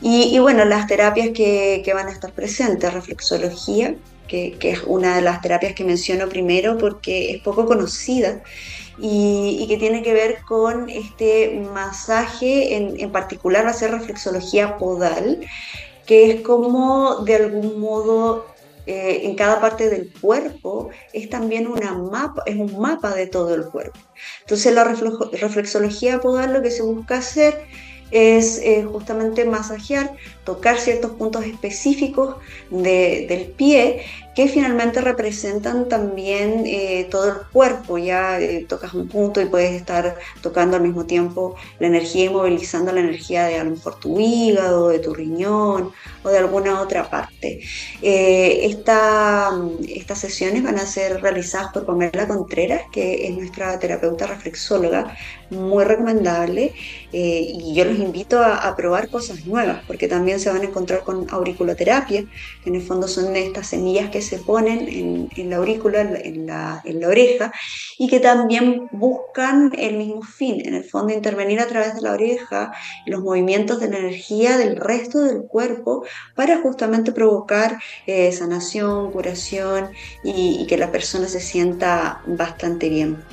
Y, 0.01 0.35
y 0.35 0.39
bueno, 0.39 0.65
las 0.65 0.87
terapias 0.87 1.29
que, 1.29 1.81
que, 1.83 1.93
van 1.93 2.07
a 2.07 2.11
estar 2.11 2.33
presentes, 2.33 2.93
reflexología, 2.93 3.95
que, 4.27 4.57
que, 4.59 4.71
es 4.71 4.83
una 4.85 5.15
de 5.15 5.21
las 5.21 5.41
terapias 5.41 5.73
que 5.73 5.83
menciono 5.83 6.27
primero 6.27 6.77
porque 6.77 7.31
es 7.31 7.41
poco 7.41 7.65
conocida 7.65 8.41
y, 8.97 9.65
que 9.67 9.77
tiene 9.77 10.03
que 10.03 10.13
ver 10.13 10.41
con 10.47 10.89
este 10.89 11.59
masaje, 11.73 12.75
en, 12.75 12.99
en 12.99 13.11
particular 13.11 13.65
va 13.65 13.71
a 13.71 13.73
ser 13.73 13.91
reflexología 13.91 14.77
podal, 14.77 15.41
que 16.05 16.31
es 16.31 16.41
como 16.41 17.23
de 17.23 17.35
algún 17.35 17.79
modo 17.79 18.45
eh, 18.85 19.21
en 19.23 19.35
cada 19.35 19.61
parte 19.61 19.89
del 19.89 20.11
cuerpo 20.19 20.89
es 21.13 21.29
también 21.29 21.67
una 21.67 21.93
mapa, 21.93 22.43
es 22.45 22.57
un 22.57 22.79
mapa 22.79 23.15
de 23.15 23.27
todo 23.27 23.55
el 23.55 23.65
cuerpo. 23.65 23.97
Entonces 24.41 24.73
la 24.73 24.83
reflexología 24.83 26.19
podal 26.19 26.53
lo 26.53 26.61
que 26.61 26.71
se 26.71 26.83
busca 26.83 27.17
hacer 27.17 27.65
es 28.11 28.59
eh, 28.59 28.83
justamente 28.83 29.45
masajear, 29.45 30.15
tocar 30.43 30.77
ciertos 30.77 31.11
puntos 31.11 31.45
específicos 31.45 32.35
de, 32.69 33.25
del 33.29 33.45
pie 33.51 34.03
que 34.35 34.47
finalmente 34.47 35.01
representan 35.01 35.87
también 35.87 36.63
eh, 36.65 37.07
todo 37.09 37.27
el 37.29 37.35
cuerpo. 37.51 37.97
Ya 37.97 38.39
eh, 38.39 38.65
tocas 38.67 38.93
un 38.93 39.07
punto 39.07 39.41
y 39.41 39.45
puedes 39.45 39.73
estar 39.73 40.17
tocando 40.41 40.77
al 40.77 40.83
mismo 40.83 41.05
tiempo 41.05 41.55
la 41.79 41.87
energía 41.87 42.25
y 42.25 42.29
movilizando 42.29 42.91
la 42.91 43.01
energía 43.01 43.45
de 43.45 43.59
a 43.59 43.63
lo 43.63 43.71
mejor 43.71 43.99
tu 43.99 44.19
hígado, 44.19 44.89
de 44.89 44.99
tu 44.99 45.13
riñón 45.13 45.91
o 46.23 46.29
de 46.29 46.37
alguna 46.37 46.81
otra 46.81 47.09
parte. 47.09 47.61
Eh, 48.01 48.65
esta, 48.65 49.51
estas 49.87 50.19
sesiones 50.19 50.63
van 50.63 50.79
a 50.79 50.85
ser 50.85 51.21
realizadas 51.21 51.71
por 51.71 51.85
Pamela 51.85 52.27
Contreras, 52.27 52.83
que 52.91 53.27
es 53.27 53.35
nuestra 53.35 53.77
terapeuta 53.79 54.25
reflexóloga, 54.27 55.15
muy 55.49 55.83
recomendable. 55.83 56.73
y 57.11 57.73
yo 57.75 57.85
los 57.85 57.99
invito 57.99 58.39
a, 58.39 58.57
a 58.57 58.75
probar 58.75 59.09
cosas 59.09 59.45
nuevas, 59.45 59.83
porque 59.85 60.07
también 60.07 60.39
se 60.39 60.49
van 60.49 60.61
a 60.61 60.65
encontrar 60.65 61.03
con 61.03 61.27
auriculoterapia, 61.29 62.25
que 62.63 62.69
en 62.69 62.75
el 62.75 62.81
fondo 62.81 63.07
son 63.07 63.35
estas 63.35 63.67
semillas 63.67 64.09
que 64.09 64.22
se 64.23 64.39
ponen 64.39 65.29
en, 65.35 65.49
la 65.49 65.57
aurícula, 65.57 66.01
en 66.01 66.47
la, 66.47 66.81
en 66.85 66.99
la, 66.99 67.07
oreja, 67.07 67.51
y 67.97 68.07
que 68.07 68.19
también 68.19 68.87
buscan 68.91 69.71
el 69.77 69.97
mismo 69.97 70.21
fin, 70.23 70.61
en 70.65 70.73
el 70.73 70.83
fondo 70.83 71.13
intervenir 71.13 71.59
a 71.59 71.67
través 71.67 71.95
de 71.95 72.01
la 72.01 72.13
oreja, 72.13 72.73
los 73.05 73.21
movimientos 73.21 73.79
de 73.79 73.89
la 73.89 73.97
energía 73.97 74.57
del 74.57 74.77
resto 74.77 75.21
del 75.21 75.43
cuerpo, 75.43 76.03
para 76.35 76.61
justamente 76.61 77.11
provocar 77.11 77.79
eh, 78.07 78.31
sanación, 78.31 79.11
curación 79.11 79.89
y, 80.23 80.57
y 80.61 80.67
que 80.67 80.77
la 80.77 80.91
persona 80.91 81.27
se 81.27 81.39
sienta 81.39 82.21
bastante 82.25 82.89
bien. 82.89 83.23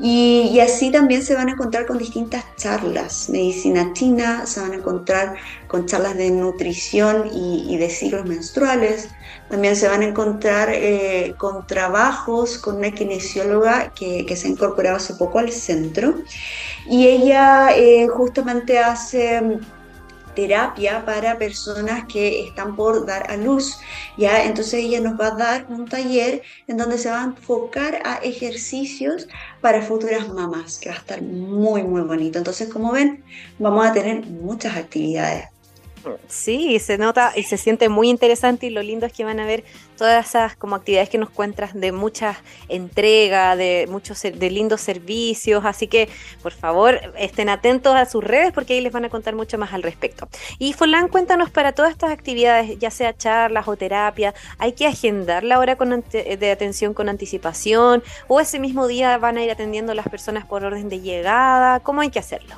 Y, 0.00 0.58
así 0.60 0.90
también 0.90 1.22
se 1.22 1.34
van 1.34 1.48
a 1.48 1.52
encontrar 1.52 1.86
con 1.86 1.98
distintas 1.98 2.44
charlas, 2.56 3.28
medicina 3.28 3.92
china, 3.92 4.44
se 4.44 4.60
van 4.60 4.72
a 4.72 4.76
encontrar 4.76 5.36
con 5.68 5.86
charlas 5.86 6.16
de 6.16 6.30
nutrición 6.30 7.30
y, 7.32 7.76
de 7.76 7.88
ciclos 7.90 8.26
menstruales, 8.26 9.08
también 9.48 9.76
se 9.76 9.88
van 9.88 10.02
a 10.02 10.06
encontrar 10.06 10.70
eh, 10.72 11.34
con 11.38 11.66
trabajos 11.66 12.58
con 12.58 12.76
una 12.76 12.90
kinesióloga 12.90 13.92
que, 13.94 14.26
se 14.36 14.48
ha 14.48 14.50
incorporado 14.50 14.96
hace 14.96 15.14
poco 15.14 15.38
al 15.38 15.52
centro 15.52 16.14
y 16.86 17.06
ella 17.06 17.76
eh, 17.76 18.08
justamente 18.08 18.78
hace 18.78 19.60
terapia 20.34 21.04
para 21.04 21.38
personas 21.38 22.04
que 22.06 22.46
están 22.46 22.76
por 22.76 23.06
dar 23.06 23.30
a 23.30 23.36
luz, 23.36 23.78
¿ya? 24.18 24.44
Entonces 24.44 24.74
ella 24.74 25.00
nos 25.00 25.18
va 25.18 25.28
a 25.28 25.36
dar 25.36 25.66
un 25.68 25.86
taller 25.86 26.42
en 26.66 26.76
donde 26.76 26.98
se 26.98 27.10
va 27.10 27.22
a 27.22 27.24
enfocar 27.24 28.02
a 28.04 28.16
ejercicios 28.16 29.28
para 29.60 29.82
futuras 29.82 30.28
mamás, 30.28 30.78
que 30.78 30.88
va 30.88 30.96
a 30.96 30.98
estar 30.98 31.22
muy, 31.22 31.82
muy 31.84 32.02
bonito. 32.02 32.38
Entonces, 32.38 32.68
como 32.68 32.92
ven, 32.92 33.24
vamos 33.58 33.86
a 33.86 33.92
tener 33.92 34.26
muchas 34.26 34.76
actividades. 34.76 35.53
Sí, 36.28 36.78
se 36.78 36.98
nota 36.98 37.32
y 37.34 37.42
se 37.44 37.56
siente 37.56 37.88
muy 37.88 38.08
interesante 38.08 38.66
y 38.66 38.70
lo 38.70 38.82
lindo 38.82 39.06
es 39.06 39.12
que 39.12 39.24
van 39.24 39.40
a 39.40 39.46
ver 39.46 39.64
todas 39.96 40.26
esas 40.26 40.56
como 40.56 40.76
actividades 40.76 41.08
que 41.08 41.18
nos 41.18 41.30
cuentas 41.30 41.72
de 41.74 41.92
muchas 41.92 42.36
entregas, 42.68 43.56
de 43.56 43.86
muchos 43.88 44.20
de 44.22 44.50
lindos 44.50 44.80
servicios, 44.80 45.64
así 45.64 45.86
que 45.86 46.08
por 46.42 46.52
favor 46.52 47.00
estén 47.16 47.48
atentos 47.48 47.94
a 47.94 48.06
sus 48.06 48.22
redes 48.22 48.52
porque 48.52 48.74
ahí 48.74 48.80
les 48.80 48.92
van 48.92 49.04
a 49.04 49.08
contar 49.08 49.34
mucho 49.34 49.58
más 49.58 49.72
al 49.72 49.82
respecto. 49.82 50.28
Y 50.58 50.72
Folán, 50.72 51.08
cuéntanos 51.08 51.50
para 51.50 51.72
todas 51.72 51.92
estas 51.92 52.10
actividades, 52.10 52.78
ya 52.78 52.90
sea 52.90 53.16
charlas 53.16 53.68
o 53.68 53.76
terapia, 53.76 54.34
¿hay 54.58 54.72
que 54.72 54.86
agendar 54.86 55.44
la 55.44 55.58
hora 55.58 55.76
de 55.76 56.50
atención 56.50 56.94
con 56.94 57.08
anticipación 57.08 58.02
o 58.28 58.40
ese 58.40 58.58
mismo 58.58 58.86
día 58.86 59.16
van 59.18 59.38
a 59.38 59.44
ir 59.44 59.50
atendiendo 59.50 59.94
las 59.94 60.08
personas 60.08 60.46
por 60.46 60.64
orden 60.64 60.88
de 60.88 61.00
llegada? 61.00 61.80
¿Cómo 61.80 62.00
hay 62.00 62.10
que 62.10 62.18
hacerlo? 62.18 62.56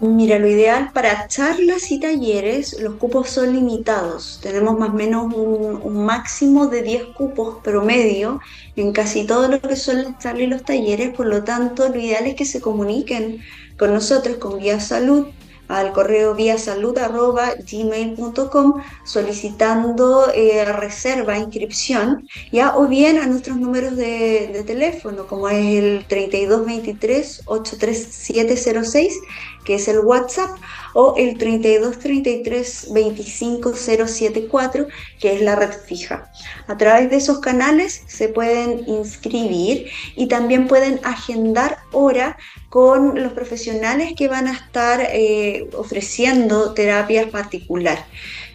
Mira, 0.00 0.38
lo 0.38 0.48
ideal 0.48 0.90
para 0.92 1.28
charlas 1.28 1.90
y 1.90 2.00
talleres, 2.00 2.78
los 2.80 2.96
cupos 2.96 3.30
son 3.30 3.52
limitados. 3.52 4.40
Tenemos 4.42 4.78
más 4.78 4.90
o 4.90 4.92
menos 4.92 5.32
un, 5.32 6.04
máximo 6.04 6.66
de 6.66 6.82
10 6.82 7.04
cupos 7.16 7.58
promedio 7.62 8.40
en 8.76 8.92
casi 8.92 9.24
todo 9.24 9.48
lo 9.48 9.60
que 9.60 9.76
son 9.76 10.02
las 10.02 10.18
charlas 10.18 10.42
y 10.42 10.46
los 10.48 10.64
talleres. 10.64 11.14
Por 11.14 11.26
lo 11.26 11.44
tanto, 11.44 11.88
lo 11.88 11.98
ideal 11.98 12.26
es 12.26 12.34
que 12.34 12.44
se 12.44 12.60
comuniquen 12.60 13.40
con 13.78 13.94
nosotros, 13.94 14.36
con 14.38 14.58
Guía 14.58 14.80
Salud, 14.80 15.28
al 15.68 15.92
correo 15.92 16.34
vía 16.34 16.58
salud 16.58 16.94
gmail.com 16.94 18.82
solicitando 19.04 20.30
eh, 20.34 20.64
reserva, 20.64 21.38
inscripción, 21.38 22.26
ya 22.52 22.76
o 22.76 22.86
bien 22.86 23.18
a 23.18 23.26
nuestros 23.26 23.56
números 23.56 23.96
de, 23.96 24.62
teléfono, 24.66 25.26
como 25.26 25.48
es 25.48 25.76
el 25.76 26.04
3223 26.08 27.42
83706 27.46 29.20
que 29.64 29.74
es 29.74 29.88
el 29.88 30.00
WhatsApp, 30.00 30.50
o 30.92 31.14
el 31.16 31.36
3233 31.38 32.88
25074, 32.92 34.86
que 35.18 35.34
es 35.34 35.40
la 35.40 35.56
red 35.56 35.72
fija. 35.72 36.30
A 36.68 36.76
través 36.76 37.10
de 37.10 37.16
esos 37.16 37.40
canales 37.40 38.02
se 38.06 38.28
pueden 38.28 38.88
inscribir 38.88 39.90
y 40.14 40.28
también 40.28 40.68
pueden 40.68 41.00
agendar 41.02 41.78
hora 41.92 42.36
con 42.68 43.20
los 43.20 43.32
profesionales 43.32 44.12
que 44.16 44.28
van 44.28 44.46
a 44.48 44.52
estar 44.52 45.00
eh, 45.00 45.53
ofreciendo 45.74 46.74
terapias 46.74 47.30
particular. 47.30 48.04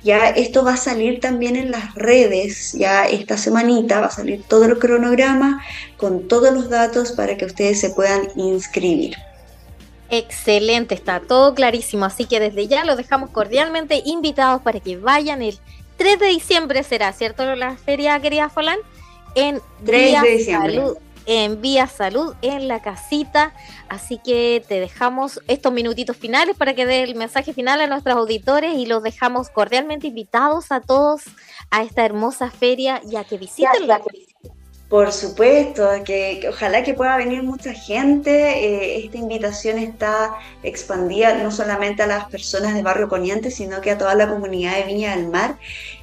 Ya 0.04 0.30
esto 0.30 0.64
va 0.64 0.74
a 0.74 0.78
salir 0.78 1.20
también 1.20 1.56
en 1.56 1.72
las 1.72 1.94
redes, 1.96 2.74
ya 2.74 3.06
esta 3.06 3.38
semanita 3.38 4.00
va 4.00 4.08
a 4.08 4.12
salir 4.12 4.44
todo 4.48 4.66
el 4.66 4.80
cronograma 4.80 5.64
con 5.98 6.28
todos 6.28 6.54
los 6.54 6.70
datos 6.70 7.12
para 7.12 7.36
que 7.36 7.46
ustedes 7.46 7.80
se 7.80 7.90
puedan 7.90 8.30
inscribir. 8.36 9.18
Excelente, 10.10 10.96
está 10.96 11.20
todo 11.20 11.54
clarísimo. 11.54 12.06
Así 12.06 12.26
que 12.26 12.40
desde 12.40 12.68
ya 12.68 12.84
los 12.84 12.98
dejamos 12.98 13.30
cordialmente 13.30 14.02
invitados 14.06 14.62
para 14.62 14.80
que 14.80 14.98
vayan 14.98 15.42
el 15.42 15.60
3 15.98 16.20
de 16.20 16.28
diciembre 16.28 16.84
será, 16.84 17.12
¿cierto? 17.14 17.56
La 17.56 17.76
feria, 17.76 18.20
querida 18.20 18.50
Folán, 18.50 18.80
en 19.36 19.62
3 19.86 20.22
de 20.22 20.30
diciembre. 20.30 20.76
Salud, 20.76 20.98
en 21.30 21.62
Vía 21.62 21.86
Salud, 21.86 22.34
en 22.42 22.68
la 22.68 22.82
casita. 22.82 23.54
Así 23.88 24.18
que 24.18 24.66
te 24.68 24.80
dejamos 24.80 25.40
estos 25.48 25.72
minutitos 25.72 26.18
finales 26.18 26.58
para 26.58 26.74
que 26.74 26.88
dé 26.88 27.04
el 27.04 27.14
mensaje 27.14 27.54
final 27.54 27.80
a 27.82 27.88
nuestros 27.88 28.16
auditores 28.16 28.74
y 28.76 28.88
los 28.88 29.04
dejamos 29.04 29.50
cordialmente 29.52 30.08
invitados 30.08 30.72
a 30.72 30.82
todos 30.82 31.22
a 31.70 31.84
esta 31.84 32.04
hermosa 32.04 32.50
feria 32.50 33.00
y 33.08 33.16
a 33.16 33.24
que 33.26 33.38
visiten 33.38 33.88
la 33.88 34.02
por 34.90 35.12
supuesto, 35.12 35.88
que, 36.04 36.44
ojalá 36.50 36.82
que 36.82 36.96
pueda 36.96 37.16
venir 37.16 37.44
mucha 37.44 37.74
gente. 37.74 38.32
Eh, 38.32 39.06
esta 39.06 39.18
invitación 39.20 39.78
está 39.78 40.34
expandida 40.64 41.36
no 41.36 41.52
solamente 41.52 42.02
a 42.02 42.08
las 42.08 42.26
personas 42.26 42.74
de 42.74 42.82
Barrio 42.82 43.08
Poniente, 43.08 43.52
sino 43.52 43.82
que 43.82 43.92
a 43.92 44.00
toda 44.00 44.16
la 44.16 44.28
comunidad 44.28 44.78
de 44.78 44.86
Viña 44.86 45.16
del 45.16 45.28
Mar, 45.28 45.60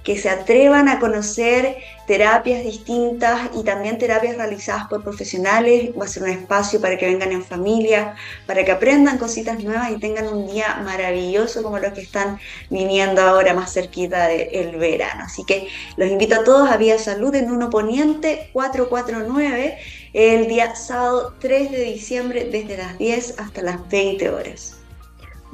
que 0.06 0.16
se 0.16 0.30
atrevan 0.30 0.88
a 0.88 1.00
conocer 1.00 1.78
terapias 2.06 2.62
distintas 2.62 3.50
y 3.56 3.64
también 3.64 3.98
terapias 3.98 4.36
realizadas 4.36 4.86
por 4.86 5.02
profesionales. 5.02 5.90
Va 6.00 6.04
a 6.04 6.08
ser 6.08 6.22
un 6.22 6.28
espacio 6.28 6.80
para 6.80 6.96
que 6.96 7.06
vengan 7.06 7.32
en 7.32 7.44
familia, 7.44 8.14
para 8.46 8.64
que 8.64 8.70
aprendan 8.70 9.18
cositas 9.18 9.58
nuevas 9.64 9.90
y 9.90 9.98
tengan 9.98 10.28
un 10.28 10.46
día 10.46 10.80
maravilloso 10.84 11.60
como 11.60 11.80
los 11.80 11.92
que 11.92 12.02
están 12.02 12.38
viniendo 12.70 13.20
ahora 13.20 13.52
más 13.52 13.72
cerquita 13.72 14.28
del 14.28 14.76
verano. 14.76 15.24
Así 15.24 15.42
que 15.44 15.66
los 15.96 16.08
invito 16.08 16.36
a 16.36 16.44
todos 16.44 16.70
a 16.70 16.76
Vía 16.76 17.00
Salud 17.00 17.34
en 17.34 17.50
Uno 17.50 17.68
Poniente 17.68 18.48
449 18.52 19.76
el 20.12 20.46
día 20.46 20.76
sábado 20.76 21.34
3 21.40 21.72
de 21.72 21.82
diciembre 21.82 22.44
desde 22.44 22.76
las 22.76 22.96
10 22.96 23.40
hasta 23.40 23.60
las 23.60 23.88
20 23.88 24.30
horas. 24.30 24.85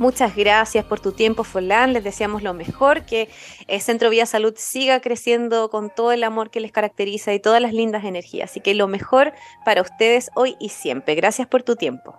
Muchas 0.03 0.35
gracias 0.35 0.85
por 0.85 0.99
tu 0.99 1.13
tiempo, 1.13 1.45
Folán. 1.45 1.93
Les 1.93 2.03
deseamos 2.03 2.43
lo 2.43 2.55
mejor, 2.55 3.05
que 3.05 3.29
el 3.69 3.81
Centro 3.81 4.11
Vía 4.11 4.27
Salud 4.27 4.53
siga 4.57 5.01
creciendo 5.01 5.71
con 5.71 5.91
todo 5.95 6.11
el 6.11 6.25
amor 6.25 6.51
que 6.51 6.59
les 6.59 6.73
caracteriza 6.73 7.33
y 7.33 7.39
todas 7.39 7.63
las 7.63 7.73
lindas 7.73 8.03
energías. 8.03 8.51
Así 8.51 8.61
que 8.61 8.75
lo 8.75 8.89
mejor 8.89 9.33
para 9.65 9.81
ustedes 9.81 10.33
hoy 10.35 10.57
y 10.59 10.71
siempre. 10.71 11.15
Gracias 11.15 11.47
por 11.47 11.63
tu 11.63 11.77
tiempo. 11.77 12.19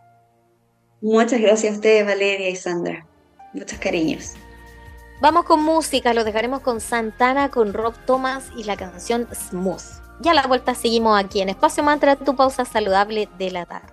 Muchas 1.01 1.41
gracias 1.41 1.73
a 1.73 1.75
ustedes, 1.75 2.05
Valeria 2.05 2.47
y 2.47 2.55
Sandra. 2.55 3.05
Muchos 3.51 3.77
cariños. 3.79 4.31
Vamos 5.19 5.43
con 5.43 5.61
música, 5.61 6.13
lo 6.13 6.23
dejaremos 6.23 6.61
con 6.61 6.79
Santana, 6.79 7.51
con 7.51 7.73
Rob 7.73 7.95
Thomas 8.05 8.49
y 8.55 8.63
la 8.63 8.77
canción 8.77 9.27
Smooth. 9.29 10.21
Ya 10.21 10.31
a 10.31 10.35
la 10.35 10.47
vuelta 10.47 10.73
seguimos 10.73 11.21
aquí 11.21 11.41
en 11.41 11.49
Espacio 11.49 11.83
Mantra, 11.83 12.15
tu 12.15 12.33
pausa 12.33 12.63
saludable 12.63 13.27
de 13.37 13.51
la 13.51 13.65
tarde. 13.65 13.91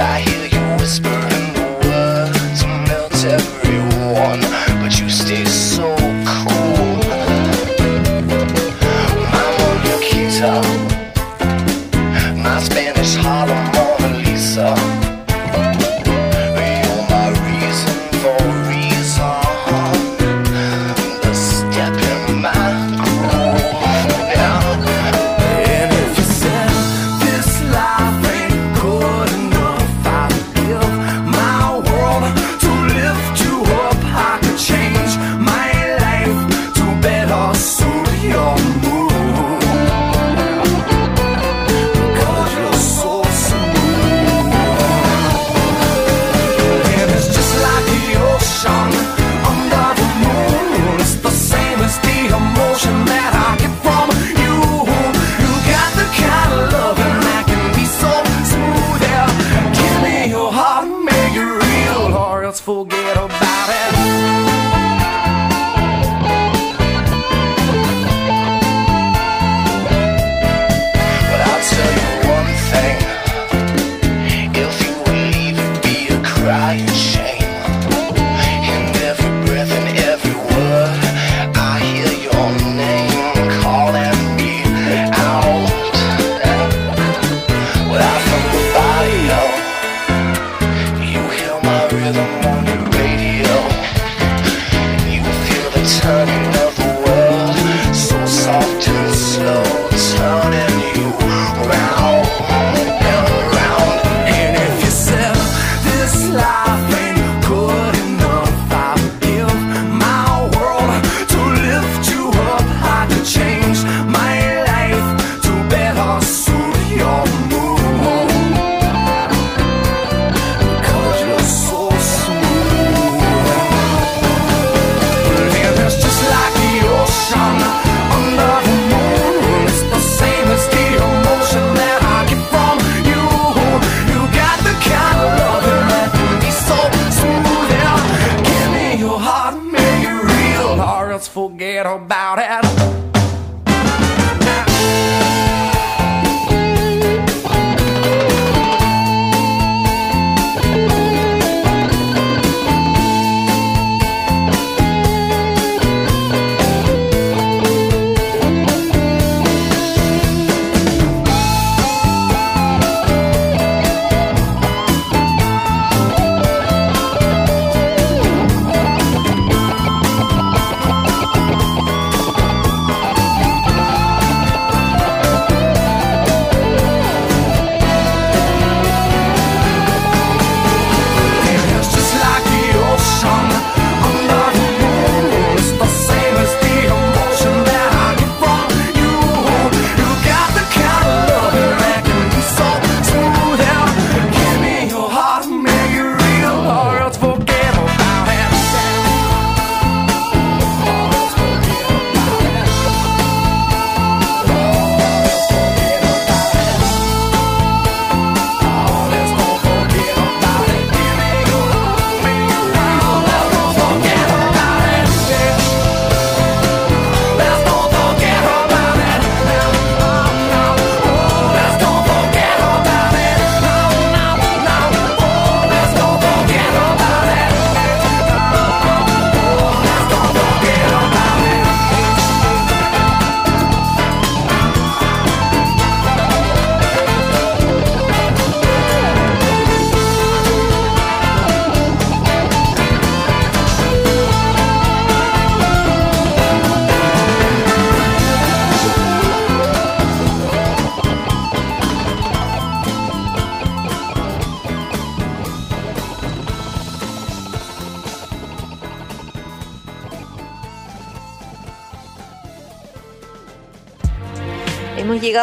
I. 0.00 0.35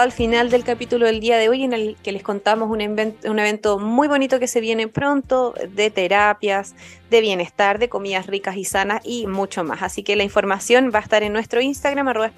al 0.04 0.12
final 0.12 0.50
del 0.50 0.66
capítulo 0.66 1.06
del 1.06 1.22
día 1.22 1.38
de 1.38 1.48
hoy 1.48 1.64
en 1.64 1.72
el 1.72 1.96
que 2.04 2.12
les 2.12 2.24
contamos 2.24 2.70
un, 2.70 2.82
evento 2.82 3.80
muy 3.80 4.10
bonito 4.10 4.38
que 4.38 4.48
se 4.48 4.60
viene 4.60 4.90
pronto 4.90 5.54
de 5.70 5.90
terapias, 5.92 6.76
de 7.10 7.22
bienestar, 7.22 7.80
de 7.80 7.88
comidas 7.88 8.28
ricas 8.28 8.58
y 8.58 8.66
sanas 8.66 9.02
y 9.06 9.28
mucho 9.28 9.64
más. 9.64 9.82
Así 9.82 10.04
que 10.04 10.18
la 10.18 10.24
información 10.24 10.92
va 10.94 11.00
a 11.00 11.02
estar 11.02 11.24
en 11.24 11.32
nuestro 11.32 11.62
Instagram 11.62 12.10
arroba. 12.10 12.32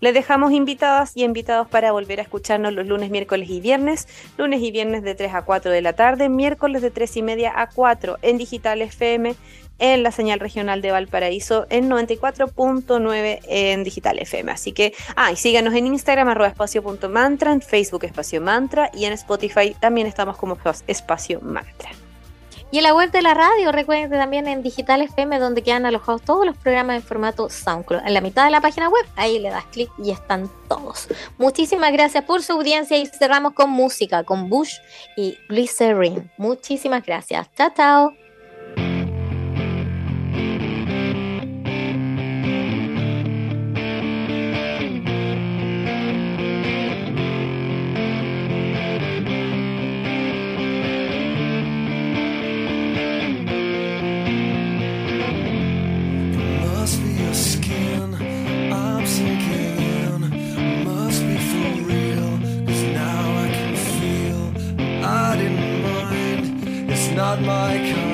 Les 0.00 0.14
dejamos 0.14 0.52
invitadas 0.52 1.12
y 1.14 1.22
invitados 1.22 1.68
para 1.68 1.92
volver 1.92 2.18
a 2.18 2.22
escucharnos 2.22 2.72
los 2.72 2.86
lunes, 2.86 3.10
miércoles 3.10 3.48
y 3.48 3.60
viernes, 3.60 4.08
lunes 4.36 4.60
y 4.62 4.72
viernes 4.72 5.04
de 5.04 5.14
3 5.14 5.32
a 5.34 5.42
4 5.42 5.70
de 5.70 5.80
la 5.80 5.92
tarde, 5.92 6.28
miércoles 6.28 6.82
de 6.82 6.90
3 6.90 7.18
y 7.18 7.22
media 7.22 7.52
a 7.54 7.68
4 7.68 8.18
en 8.22 8.36
Digital 8.36 8.82
FM 8.82 9.36
en 9.80 10.04
la 10.04 10.12
señal 10.12 10.38
regional 10.38 10.82
de 10.82 10.92
Valparaíso 10.92 11.66
en 11.70 11.90
94.9 11.90 13.40
en 13.48 13.82
Digital 13.82 14.18
FM. 14.20 14.52
Así 14.52 14.72
que, 14.72 14.94
ah, 15.16 15.32
y 15.32 15.36
síganos 15.36 15.74
en 15.74 15.86
Instagram, 15.86 16.28
arroba 16.28 16.48
espacio.mantra, 16.48 17.52
en 17.52 17.62
Facebook 17.62 18.04
Espacio 18.04 18.40
Mantra 18.40 18.90
y 18.94 19.06
en 19.06 19.12
Spotify 19.14 19.74
también 19.80 20.06
estamos 20.06 20.36
como 20.36 20.56
Espacio 20.86 21.40
Mantra. 21.40 21.90
Y 22.72 22.78
en 22.78 22.84
la 22.84 22.94
web 22.94 23.10
de 23.10 23.20
la 23.20 23.34
radio, 23.34 23.72
recuerden 23.72 24.10
también 24.10 24.46
en 24.46 24.62
Digital 24.62 25.02
FM, 25.02 25.40
donde 25.40 25.62
quedan 25.62 25.86
alojados 25.86 26.22
todos 26.22 26.46
los 26.46 26.56
programas 26.56 26.96
en 26.96 27.02
formato 27.02 27.48
SoundCloud. 27.50 28.06
En 28.06 28.14
la 28.14 28.20
mitad 28.20 28.44
de 28.44 28.50
la 28.50 28.60
página 28.60 28.88
web, 28.88 29.04
ahí 29.16 29.40
le 29.40 29.50
das 29.50 29.64
clic 29.72 29.90
y 29.98 30.12
están 30.12 30.48
todos. 30.68 31.08
Muchísimas 31.36 31.92
gracias 31.92 32.24
por 32.24 32.42
su 32.42 32.52
audiencia 32.52 32.96
y 32.96 33.06
cerramos 33.06 33.54
con 33.54 33.70
música, 33.70 34.22
con 34.22 34.48
Bush 34.48 34.76
y 35.16 35.36
Glycerin. 35.48 36.30
Muchísimas 36.36 37.04
gracias. 37.04 37.48
Chao, 37.56 37.72
chao. 37.74 38.29
My 67.38 67.70
it's 67.74 68.09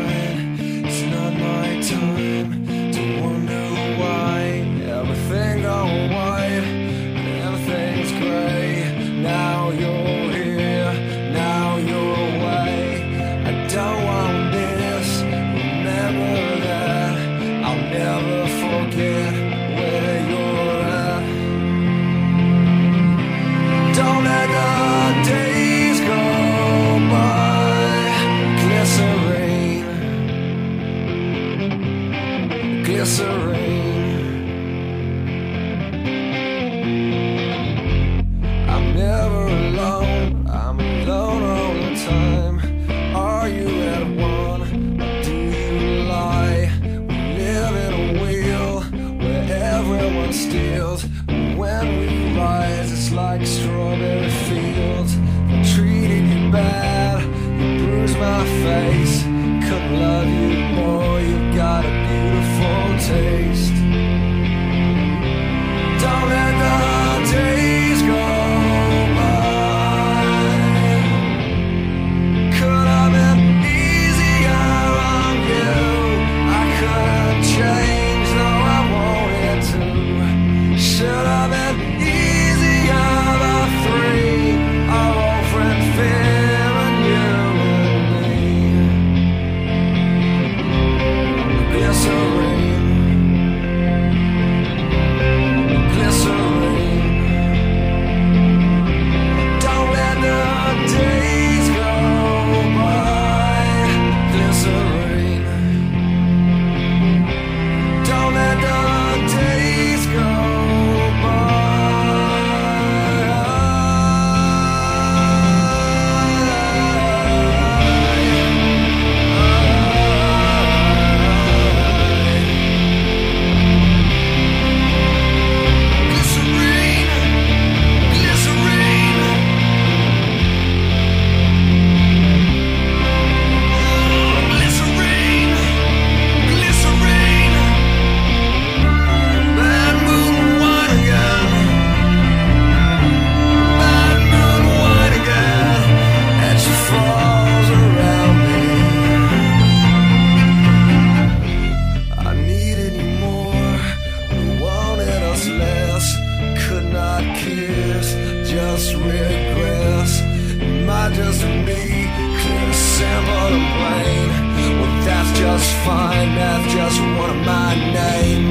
just 166.69 167.01
one 167.19 167.31
of 167.31 167.45
my 167.45 167.75
names. 167.75 168.46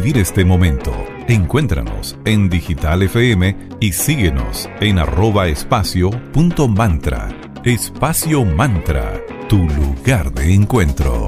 vivir 0.00 0.18
este 0.18 0.44
momento. 0.44 0.92
Encuéntranos 1.26 2.16
en 2.24 2.48
Digital 2.48 3.02
FM 3.02 3.56
y 3.80 3.92
síguenos 3.92 4.70
en 4.80 5.00
arroba 5.00 5.48
espacio 5.48 6.10
punto 6.32 6.68
mantra. 6.68 7.28
Espacio 7.64 8.44
Mantra, 8.44 9.20
tu 9.48 9.56
lugar 9.56 10.32
de 10.32 10.54
encuentro. 10.54 11.27